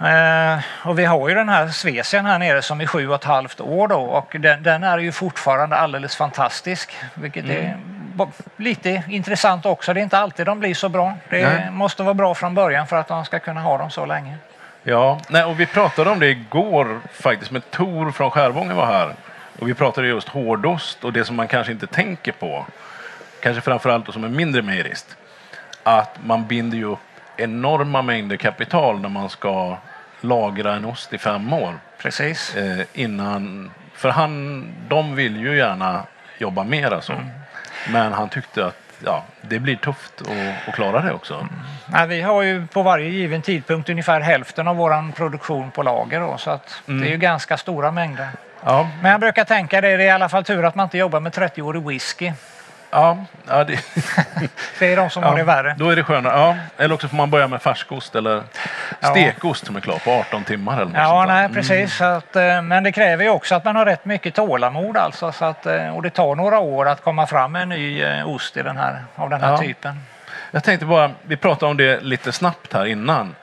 Eh, 0.00 0.58
och 0.84 0.98
vi 0.98 1.04
har 1.04 1.28
ju 1.28 1.34
den 1.34 1.48
här 1.48 1.68
Svecian 1.68 2.26
här 2.26 2.38
nere 2.38 2.62
som 2.62 2.80
är 2.80 2.86
sju 2.86 3.08
och 3.08 3.14
ett 3.14 3.24
halvt 3.24 3.60
år 3.60 3.88
då 3.88 4.00
och 4.00 4.36
den, 4.38 4.62
den 4.62 4.82
är 4.84 4.98
ju 4.98 5.12
fortfarande 5.12 5.76
alldeles 5.76 6.16
fantastisk. 6.16 6.96
Vilket 7.14 7.44
är 7.44 7.58
Mm. 7.60 7.80
bo- 8.14 8.30
lite 8.56 9.02
intressant 9.08 9.66
också. 9.66 9.94
Det 9.94 10.00
är 10.00 10.02
inte 10.02 10.18
alltid 10.18 10.46
de 10.46 10.60
blir 10.60 10.74
så 10.74 10.88
bra. 10.88 11.14
Det 11.30 11.42
Nej. 11.48 11.70
måste 11.70 12.02
vara 12.02 12.14
bra 12.14 12.34
från 12.34 12.54
början 12.54 12.86
för 12.86 12.96
att 12.96 13.08
de 13.08 13.24
ska 13.24 13.38
kunna 13.38 13.60
ha 13.60 13.78
dem 13.78 13.90
så 13.90 14.06
länge. 14.06 14.34
Ja, 14.82 15.20
nej, 15.28 15.44
och 15.44 15.60
vi 15.60 15.66
pratade 15.66 16.10
om 16.10 16.18
det 16.20 16.26
igår 16.26 17.00
faktiskt 17.12 17.50
med 17.50 17.70
Tor 17.70 18.10
från 18.10 18.30
Skärvången 18.30 18.76
var 18.76 18.86
här. 18.86 19.14
Och 19.60 19.68
vi 19.68 19.74
pratade 19.74 20.06
just 20.08 20.28
hårdost 20.28 21.04
och 21.04 21.12
det 21.12 21.24
som 21.24 21.36
man 21.36 21.48
kanske 21.48 21.72
inte 21.72 21.86
tänker 21.86 22.32
på, 22.32 22.66
kanske 23.42 23.60
framförallt 23.62 24.12
som 24.12 24.24
en 24.24 24.36
mindre 24.36 24.62
mejerist, 24.62 25.16
att 25.82 26.18
man 26.24 26.46
binder 26.46 26.76
ju 26.78 26.84
upp 26.84 26.98
enorma 27.36 28.02
mängder 28.02 28.36
kapital 28.36 29.00
när 29.00 29.08
man 29.08 29.28
ska 29.28 29.76
lagra 30.20 30.74
en 30.74 30.84
ost 30.84 31.12
i 31.12 31.18
fem 31.18 31.52
år 31.52 31.74
Precis. 31.98 32.56
eh, 32.56 32.86
innan, 32.92 33.70
för 33.94 34.08
han, 34.08 34.64
de 34.88 35.16
vill 35.16 35.36
ju 35.36 35.56
gärna 35.56 36.02
jobba 36.38 36.64
mera 36.64 37.00
så. 37.00 37.12
Men 37.92 38.12
han 38.12 38.28
tyckte 38.28 38.66
att 38.66 38.76
ja, 39.04 39.24
det 39.40 39.58
blir 39.58 39.76
tufft 39.76 40.20
att, 40.20 40.68
att 40.68 40.74
klara 40.74 41.02
det 41.02 41.12
också. 41.12 41.46
Nej, 41.86 42.06
vi 42.06 42.20
har 42.22 42.42
ju 42.42 42.66
på 42.66 42.82
varje 42.82 43.08
given 43.08 43.42
tidpunkt 43.42 43.88
ungefär 43.88 44.20
hälften 44.20 44.68
av 44.68 44.76
vår 44.76 45.12
produktion 45.12 45.70
på 45.70 45.82
lager 45.82 46.20
då, 46.20 46.38
så 46.38 46.50
att 46.50 46.82
det 46.86 46.92
är 46.92 47.10
ju 47.10 47.16
ganska 47.16 47.56
stora 47.56 47.90
mängder. 47.90 48.28
Ja, 48.64 48.88
Men 49.02 49.10
jag 49.10 49.20
brukar 49.20 49.44
tänka 49.44 49.80
det, 49.80 49.96
det 49.96 50.02
är 50.02 50.06
i 50.06 50.10
alla 50.10 50.28
fall 50.28 50.44
tur 50.44 50.64
att 50.64 50.74
man 50.74 50.84
inte 50.84 50.98
jobbar 50.98 51.20
med 51.20 51.32
30-årig 51.32 51.86
whisky. 51.86 52.32
Ja, 52.90 53.16
ja 53.48 53.64
det, 53.64 53.78
Det 54.78 54.92
är 54.92 54.96
de 54.96 55.10
som 55.10 55.22
har 55.22 55.36
det 55.36 55.42
värre. 55.44 55.74
Då 55.78 55.90
är 55.90 55.96
det 55.96 56.02
skönare. 56.04 56.38
Ja. 56.38 56.56
Eller 56.84 56.94
också 56.94 57.08
får 57.08 57.16
man 57.16 57.30
börja 57.30 57.48
med 57.48 57.62
färskost 57.62 58.14
eller 58.14 58.42
Ja. 59.00 59.10
stekost 59.10 59.66
som 59.66 59.76
är 59.76 59.80
klar 59.80 59.98
på 60.04 60.10
18 60.10 60.44
timmar. 60.44 60.74
Eller 60.74 60.84
något 60.84 60.94
Ja, 60.96 61.24
nej, 61.28 61.48
precis. 61.48 61.96
Så 61.96 62.04
att, 62.04 62.36
eh, 62.36 62.62
men 62.62 62.82
det 62.84 62.92
kräver 62.92 63.24
ju 63.24 63.30
också 63.30 63.54
att 63.54 63.64
man 63.64 63.76
har 63.76 63.84
rätt 63.84 64.04
mycket 64.04 64.34
tålamod 64.34 64.96
alltså. 64.96 65.32
Så 65.32 65.44
att, 65.44 65.66
eh, 65.66 65.96
och 65.96 66.02
det 66.02 66.10
tar 66.10 66.34
några 66.34 66.58
år 66.58 66.88
att 66.88 67.02
komma 67.04 67.26
fram 67.26 67.52
med 67.52 67.62
en 67.62 67.68
ny 67.68 68.02
eh, 68.02 68.28
ost 68.28 68.56
i 68.56 68.62
den 68.62 68.76
här, 68.76 69.04
av 69.16 69.30
den 69.30 69.40
här 69.40 69.50
Ja. 69.52 69.58
typen. 69.58 70.00
Jag 70.50 70.64
tänkte 70.64 70.86
bara, 70.86 71.10
vi 71.22 71.36
pratade 71.36 71.70
om 71.70 71.76
det 71.76 72.00
lite 72.02 72.32
snabbt 72.32 72.72
här 72.72 72.86
innan. 72.86 73.34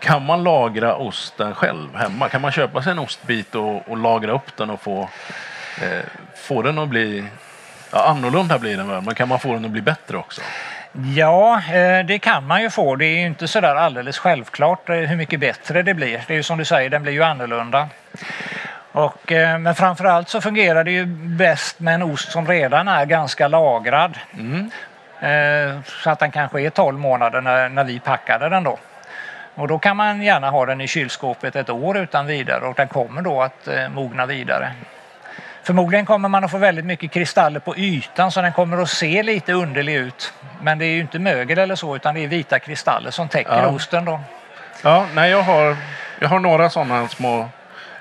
Kan 0.00 0.24
man 0.26 0.42
lagra 0.44 0.94
osten 0.94 1.54
själv 1.54 1.96
hemma? 1.96 2.28
Kan 2.28 2.40
man 2.40 2.52
köpa 2.52 2.82
sig 2.82 2.92
en 2.92 2.98
ostbit 2.98 3.54
och, 3.54 3.88
och 3.88 3.96
lagra 3.96 4.32
upp 4.32 4.56
den 4.56 4.70
och 4.70 4.80
få, 4.80 5.08
eh, 5.82 5.98
få 6.36 6.62
den 6.62 6.78
att 6.78 6.88
bli 6.88 7.24
Ja, 7.92 8.04
annorlunda 8.04 8.58
blir 8.58 8.76
den 8.76 8.88
väl, 8.88 9.02
men 9.02 9.14
kan 9.14 9.28
man 9.28 9.38
få 9.38 9.52
den 9.52 9.64
att 9.64 9.70
bli 9.70 9.82
bättre 9.82 10.16
också? 10.16 10.40
Ja, 11.16 11.62
eh, 11.72 12.06
det 12.06 12.18
kan 12.18 12.46
man 12.46 12.62
ju 12.62 12.70
få. 12.70 12.96
Det 12.96 13.04
är 13.06 13.18
ju 13.18 13.26
inte 13.26 13.48
sådär 13.48 13.74
alldeles 13.74 14.18
självklart 14.18 14.88
eh, 14.88 14.96
hur 14.96 15.16
mycket 15.16 15.40
bättre 15.40 15.82
det 15.82 15.94
blir. 15.94 16.20
Det 16.26 16.32
är 16.32 16.36
ju 16.36 16.42
som 16.42 16.58
du 16.58 16.64
säger, 16.64 16.90
den 16.90 17.02
blir 17.02 17.12
ju 17.12 17.22
annorlunda. 17.22 17.88
Och, 18.92 19.32
eh, 19.32 19.58
men 19.58 19.74
framförallt 19.74 20.28
så 20.28 20.40
fungerar 20.40 20.84
det 20.84 20.90
ju 20.90 21.04
bäst 21.06 21.80
med 21.80 21.94
en 21.94 22.02
ost 22.02 22.32
som 22.32 22.48
redan 22.48 22.88
är 22.88 23.04
ganska 23.06 23.48
lagrad. 23.48 24.18
Eh, 25.20 25.80
Så 26.02 26.10
att 26.10 26.18
den 26.18 26.30
kanske 26.30 26.60
är 26.60 26.70
12 26.70 26.98
månader 26.98 27.40
när, 27.40 27.68
när 27.68 27.84
vi 27.84 28.00
packade 28.00 28.48
den 28.48 28.64
då. 28.64 28.78
Och 29.54 29.68
då 29.68 29.78
kan 29.78 29.96
man 29.96 30.22
gärna 30.22 30.50
ha 30.50 30.66
den 30.66 30.80
i 30.80 30.88
kylskåpet 30.88 31.56
ett 31.56 31.70
år 31.70 31.96
utan 31.98 32.26
vidare 32.26 32.64
och 32.64 32.74
den 32.74 32.88
kommer 32.88 33.22
då 33.22 33.42
att 33.42 33.68
mogna 33.94 34.26
vidare. 34.26 34.72
Förmodligen 35.64 36.06
kommer 36.06 36.28
man 36.28 36.44
att 36.44 36.50
få 36.50 36.58
väldigt 36.58 36.84
mycket 36.84 37.10
kristaller 37.12 37.60
på 37.60 37.76
ytan 37.76 38.30
så 38.32 38.42
den 38.42 38.52
kommer 38.52 38.82
att 38.82 38.88
se 38.88 39.22
lite 39.22 39.52
underlig 39.52 39.94
ut. 39.94 40.32
Men 40.62 40.78
det 40.78 40.84
är 40.84 40.90
ju 40.90 41.00
inte 41.00 41.18
mögel 41.18 41.58
eller 41.58 41.74
så 41.74 41.96
utan 41.96 42.14
det 42.14 42.24
är 42.24 42.28
vita 42.28 42.58
kristaller 42.58 43.10
som 43.10 43.28
täcker 43.28 43.62
Ja. 43.62 43.66
osten 43.68 44.04
då. 44.04 44.20
Ja, 44.82 45.06
nej, 45.14 45.30
jag 45.30 45.42
har, 45.42 45.76
jag 46.20 46.28
har 46.28 46.38
några 46.38 46.70
sådana 46.70 47.08
små 47.08 47.48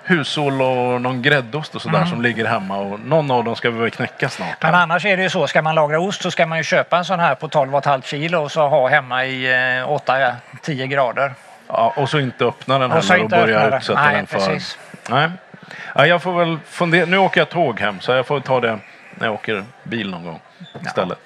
hushåll 0.04 0.62
och 0.62 1.02
någon 1.02 1.21
gräddost 1.21 1.76
och 1.76 1.82
sådär 1.82 2.06
som 2.06 2.21
ligger 2.21 2.45
hemma 2.45 2.78
och 2.78 3.00
någon 3.00 3.32
av 3.32 3.43
dem 3.43 3.56
ska 3.56 3.69
vi 3.69 3.80
väl 3.80 3.91
knäcka 3.91 4.30
snart. 4.30 4.58
Men 4.62 4.76
annars 4.76 5.06
är 5.06 5.17
det 5.17 5.24
ju 5.24 5.30
så, 5.30 5.47
ska 5.47 5.62
man 5.62 5.76
lagra 5.76 6.00
ost 6.00 6.21
så 6.21 6.32
ska 6.32 6.45
man 6.45 6.58
ju 6.58 6.63
köpa 6.63 6.97
en 6.97 7.06
sån 7.06 7.19
här 7.19 7.36
på 7.36 7.47
12,5 7.47 8.02
kilo 8.02 8.43
och 8.43 8.52
så 8.52 8.67
ha 8.67 8.88
hemma 8.89 9.26
i 9.26 9.45
eh, 9.52 9.88
8-10 9.89 10.86
grader. 10.86 11.34
Ja, 11.67 11.93
och 11.95 12.10
så 12.10 12.19
inte 12.19 12.45
öppna 12.45 12.80
den 12.80 12.91
Och 12.91 13.04
heller 13.04 13.24
och 13.24 13.30
börja 13.30 13.78
utsätta 13.78 14.12
den 14.12 14.28
för... 14.28 14.38
precis. 14.38 14.78
Nej. 15.10 15.30
Ja, 15.95 16.05
jag 16.07 16.21
får 16.21 16.39
väl 16.39 16.60
fundera. 16.65 17.05
Nu 17.05 17.17
åker 17.17 17.41
jag 17.41 17.49
tåg 17.49 17.79
hem 17.79 17.99
så 17.99 18.12
jag 18.12 18.27
får 18.27 18.39
ta 18.39 18.60
det 18.60 18.79
när 19.15 19.27
jag 19.27 19.34
åker 19.34 19.63
bil 19.84 20.10
någon 20.10 20.25
gång 20.25 20.39
istället. 20.86 21.19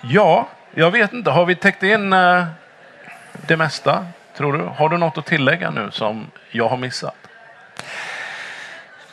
Ja, 0.00 0.48
jag 0.74 0.90
vet 0.90 1.12
inte. 1.12 1.30
Har 1.30 1.44
vi 1.46 1.54
täckt 1.54 1.82
in 1.82 2.12
eh, 2.12 2.44
det 3.32 3.56
mesta, 3.56 4.06
tror 4.36 4.52
du? 4.52 4.64
Har 4.76 4.88
du 4.88 4.98
något 4.98 5.18
att 5.18 5.26
tillägga 5.26 5.70
nu 5.70 5.90
som 5.90 6.30
jag 6.50 6.68
har 6.68 6.76
missat? 6.76 7.14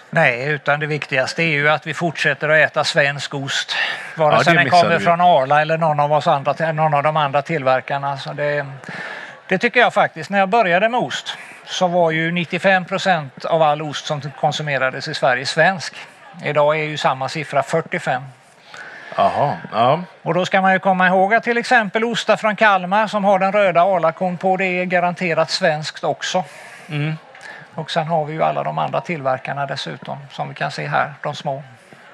Nej, 0.10 0.48
utan 0.48 0.80
det 0.80 0.86
viktigaste 0.86 1.44
är 1.44 1.48
ju 1.48 1.70
att 1.70 1.88
vi 1.88 1.94
fortsätter 1.94 2.50
att 2.50 2.72
äta 2.72 2.84
svensk 2.84 3.34
ost. 3.34 3.76
Vare 4.16 4.34
Ja, 4.36 4.44
sig 4.44 4.54
det 4.54 4.60
den 4.60 4.70
kommer 4.70 4.98
vi. 4.98 5.06
från 5.06 5.22
Arla 5.22 5.62
eller 5.62 5.78
någon 5.78 6.00
av, 6.00 6.14
oss 6.14 6.28
andra, 6.28 6.72
någon 6.72 6.94
av 6.94 7.04
de 7.04 7.18
andra 7.18 7.42
tillverkarna. 7.42 8.18
Så 8.18 8.34
det, 8.34 8.66
det 9.48 9.58
tycker 9.58 9.80
jag 9.80 9.94
faktiskt. 9.94 10.30
När 10.30 10.40
jag 10.40 10.50
började 10.50 10.90
med 10.90 11.00
ost 11.00 11.38
så 11.66 11.88
var 11.88 12.12
ju 12.12 12.32
95 12.32 12.86
procent 12.86 13.46
av 13.46 13.62
all 13.62 13.82
ost 13.82 14.06
som 14.06 14.22
konsumerades 14.40 15.08
i 15.08 15.14
Sverige 15.14 15.46
svensk. 15.46 15.96
Idag 16.44 16.80
är 16.80 16.84
ju 16.84 16.98
samma 16.98 17.30
siffra 17.30 17.64
45. 17.64 18.24
Jaha, 19.18 19.58
ja. 19.72 20.04
Och 20.22 20.34
då 20.34 20.46
ska 20.46 20.62
man 20.62 20.74
ju 20.74 20.80
komma 20.80 21.08
ihåg 21.08 21.34
att 21.34 21.44
till 21.44 21.58
exempel 21.58 22.04
ostar 22.04 22.36
från 22.38 22.56
Kalmar 22.56 23.08
som 23.08 23.24
har 23.24 23.40
den 23.40 23.52
röda 23.52 23.82
Arlakon 23.82 24.38
på 24.38 24.58
det 24.58 24.66
är 24.66 24.86
garanterat 24.86 25.50
svenskt 25.50 26.04
också. 26.04 26.44
Mm. 26.90 27.18
Och 27.76 27.92
sen 27.92 28.08
har 28.08 28.26
vi 28.26 28.34
ju 28.34 28.44
alla 28.44 28.64
de 28.64 28.78
andra 28.78 29.02
tillverkarna 29.02 29.66
dessutom 29.66 30.18
som 30.32 30.50
vi 30.50 30.56
kan 30.56 30.72
se 30.72 30.88
här, 30.88 31.14
de 31.22 31.36
små. 31.36 31.64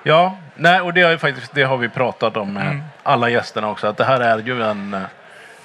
Ja, 0.03 0.37
nej, 0.55 0.81
och 0.81 0.93
det 0.93 1.01
har, 1.01 1.17
faktiskt, 1.17 1.53
det 1.53 1.63
har 1.63 1.77
vi 1.77 1.89
pratat 1.89 2.37
om 2.37 2.53
med 2.53 2.81
alla 3.03 3.29
gästerna 3.29 3.69
också. 3.69 3.87
Att 3.87 3.97
det 3.97 4.05
här 4.05 4.19
är 4.19 4.39
ju 4.39 4.63
en 4.63 4.93
eh, 4.93 5.01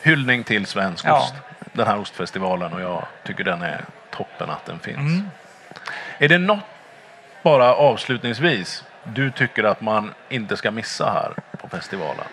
hyllning 0.02 0.44
till 0.44 0.66
svensk 0.66 1.04
Ja. 1.04 1.18
ost. 1.18 1.34
Den 1.76 1.86
här 1.86 1.98
ostfestivalen 1.98 2.72
och 2.72 2.80
jag 2.80 3.06
tycker 3.24 3.44
den 3.44 3.62
är 3.62 3.80
toppen 4.10 4.50
att 4.50 4.66
den 4.66 4.78
finns. 4.78 5.22
Är 6.18 6.28
det 6.28 6.38
något, 6.38 6.58
bara 7.42 7.74
avslutningsvis, 7.74 8.84
du 9.04 9.30
tycker 9.30 9.64
att 9.64 9.80
man 9.80 10.14
inte 10.28 10.56
ska 10.56 10.70
missa 10.70 11.10
här 11.10 11.32
på 11.58 11.68
festivalen? 11.68 12.24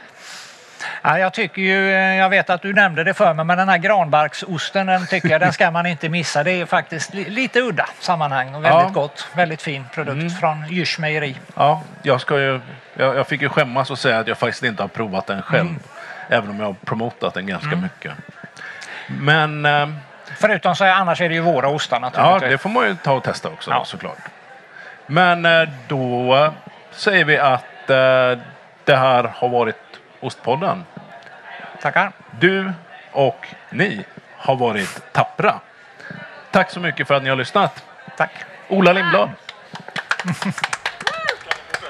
Ja, 1.02 1.20
jag 1.20 1.34
tycker 1.34 1.62
ju, 1.62 1.90
eh, 1.92 2.16
jag 2.16 2.30
vet 2.30 2.50
att 2.50 2.62
du 2.62 2.74
nämnde 2.74 3.04
det 3.04 3.14
för 3.14 3.34
mig, 3.34 3.46
men 3.46 3.58
den 3.58 3.70
här 3.70 3.78
granbarksosten 3.78 4.88
den 4.88 5.08
tycker 5.08 5.30
jag 5.30 5.42
den 5.42 5.54
ska 5.54 5.72
man 5.72 5.86
inte 5.86 6.10
missa. 6.10 6.44
Det 6.44 6.52
är 6.52 6.66
faktiskt 6.66 7.14
li- 7.14 7.30
lite 7.30 7.60
udda 7.62 7.90
sammanhang 8.00 8.56
och 8.56 8.64
väldigt 8.66 8.84
Ja. 8.96 9.02
gott. 9.02 9.28
Väldigt 9.36 9.62
fin 9.62 9.86
produkt 9.94 10.40
från 10.40 10.68
Djurs 10.70 11.00
mejeri. 11.00 11.36
Ja, 11.56 11.82
jag, 12.02 12.22
ska 12.22 12.40
ju, 12.40 12.60
jag, 12.94 13.16
jag 13.16 13.28
fick 13.28 13.42
ju 13.42 13.50
skämmas 13.50 13.92
och 13.92 14.00
säga 14.00 14.20
att 14.20 14.28
jag 14.28 14.38
faktiskt 14.38 14.64
inte 14.64 14.84
har 14.84 14.88
provat 14.88 15.28
den 15.28 15.42
själv. 15.42 15.70
Även 16.30 16.50
om 16.50 16.60
jag 16.60 16.66
har 16.66 16.74
promotat 16.74 17.34
den 17.34 17.48
ganska 17.48 17.76
mycket. 17.76 18.12
Men 19.08 19.66
eh, 19.66 19.88
Förutom 20.38 20.76
så 20.76 20.84
är, 20.84 20.92
annars 20.92 21.22
är 21.22 21.30
det 21.30 21.36
ju 21.36 21.42
våra 21.42 21.68
ostar 21.68 21.96
ja, 21.98 22.00
naturligtvis. 22.00 22.52
det 22.52 22.58
får 22.58 22.70
man 22.70 22.88
ju 22.88 22.96
ta 22.96 23.12
och 23.14 23.24
testa 23.24 23.50
också 23.50 23.72
Ja. 23.72 23.86
såklart. 23.86 24.18
Men 25.08 25.46
eh, 25.46 25.70
då 25.88 26.54
säger 26.92 27.26
vi 27.26 27.38
att 27.38 27.90
eh, 27.90 28.40
det 28.86 28.96
här 28.96 29.32
har 29.36 29.50
varit 29.50 29.76
Ostpodden. 30.20 30.86
Tackar. 31.82 32.12
Du 32.40 32.74
och 33.12 33.48
ni 33.70 34.06
har 34.38 34.56
varit 34.56 35.14
tappra. 35.14 35.60
Tack 36.52 36.70
så 36.72 36.80
mycket 36.80 37.08
för 37.08 37.16
att 37.16 37.24
ni 37.24 37.30
har 37.30 37.36
lyssnat. 37.36 37.84
Tack. 38.18 38.32
Ola 38.70 38.94
Lindblad. 38.94 39.30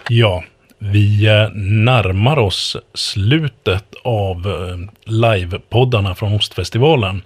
Ja, 0.08 0.44
vi 0.92 1.28
eh, 1.28 1.50
närmar 1.54 2.40
oss 2.40 2.78
slutet 2.94 3.86
av 4.04 4.48
eh, 4.48 5.12
livepoddarna 5.14 6.16
från 6.16 6.34
Ostfestivalen. 6.34 7.22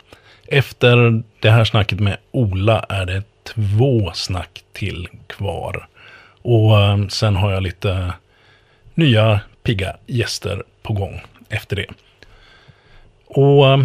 Efter 0.48 1.24
det 1.40 1.50
här 1.50 1.66
snacket 1.66 2.00
med 2.00 2.18
Ola 2.32 2.80
är 2.90 3.06
det 3.06 3.24
två 3.44 4.12
snack 4.14 4.64
till 4.74 5.08
kvar. 5.28 5.88
Och 6.42 6.82
eh, 6.82 7.08
sen 7.08 7.36
har 7.36 7.52
jag 7.52 7.64
lite 7.64 8.14
nya 8.94 9.40
pigga 9.64 9.96
gäster 10.08 10.64
på 10.82 10.94
gång 10.94 11.22
efter 11.50 11.76
det. 11.76 11.88
Och 13.28 13.80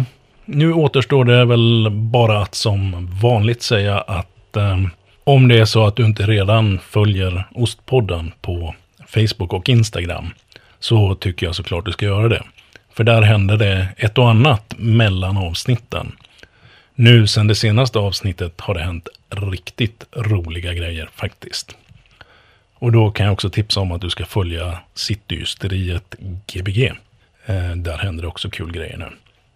nu 0.45 0.73
återstår 0.73 1.25
det 1.25 1.45
väl 1.45 1.87
bara 1.91 2.41
att 2.41 2.55
som 2.55 3.09
vanligt 3.21 3.61
säga 3.61 3.97
att 3.97 4.57
eh, 4.57 4.79
om 5.23 5.47
det 5.47 5.59
är 5.59 5.65
så 5.65 5.85
att 5.85 5.95
du 5.95 6.05
inte 6.05 6.23
redan 6.23 6.79
följer 6.79 7.47
Ostpodden 7.51 8.31
på 8.41 8.75
Facebook 9.13 9.53
och 9.53 9.69
Instagram 9.69 10.33
så 10.79 11.15
tycker 11.15 11.45
jag 11.45 11.55
såklart 11.55 11.85
du 11.85 11.91
ska 11.91 12.05
göra 12.05 12.29
det. 12.29 12.43
För 12.93 13.03
där 13.03 13.21
händer 13.21 13.57
det 13.57 13.87
ett 13.97 14.17
och 14.17 14.29
annat 14.29 14.73
mellan 14.77 15.37
avsnitten. 15.37 16.15
Nu 16.95 17.27
sen 17.27 17.47
det 17.47 17.55
senaste 17.55 17.99
avsnittet 17.99 18.61
har 18.61 18.73
det 18.73 18.83
hänt 18.83 19.09
riktigt 19.29 20.05
roliga 20.11 20.73
grejer 20.73 21.09
faktiskt. 21.15 21.75
Och 22.73 22.91
då 22.91 23.11
kan 23.11 23.25
jag 23.25 23.33
också 23.33 23.49
tipsa 23.49 23.79
om 23.79 23.91
att 23.91 24.01
du 24.01 24.09
ska 24.09 24.25
följa 24.25 24.79
Cityhysteriet 24.93 26.15
Gbg. 26.47 26.83
Eh, 27.45 27.71
där 27.75 27.97
händer 27.97 28.21
det 28.21 28.27
också 28.27 28.49
kul 28.49 28.71
grejer 28.71 28.97
nu. 28.97 29.09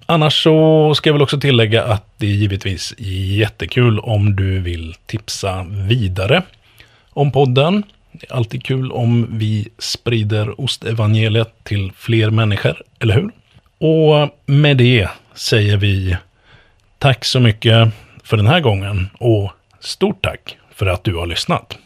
Annars 0.06 0.44
så 0.44 0.94
ska 0.96 1.10
jag 1.10 1.14
väl 1.14 1.22
också 1.22 1.40
tillägga 1.40 1.84
att 1.84 2.06
det 2.18 2.26
är 2.26 2.32
givetvis 2.32 2.94
jättekul 2.98 4.00
om 4.00 4.36
du 4.36 4.60
vill 4.60 4.96
tipsa 5.06 5.66
vidare 5.70 6.44
om 7.10 7.32
podden. 7.32 7.84
Det 8.12 8.32
är 8.32 8.36
alltid 8.36 8.64
kul 8.64 8.92
om 8.92 9.28
vi 9.38 9.68
sprider 9.78 10.62
ostevangeliet 10.62 11.64
till 11.64 11.92
fler 11.96 12.30
människor, 12.30 12.82
eller 13.00 13.14
hur? 13.14 13.32
Och 13.80 14.30
med 14.46 14.78
det 14.78 15.10
säger 15.34 15.78
vi 15.78 16.18
tack 16.98 17.26
så 17.26 17.40
mycket 17.40 17.90
för 18.24 18.38
den 18.38 18.48
här 18.48 18.60
gången 18.60 19.10
och 19.20 19.52
stort 19.80 20.24
tack 20.24 20.58
för 20.74 20.86
att 20.86 21.04
du 21.04 21.16
har 21.16 21.26
lyssnat. 21.26 21.78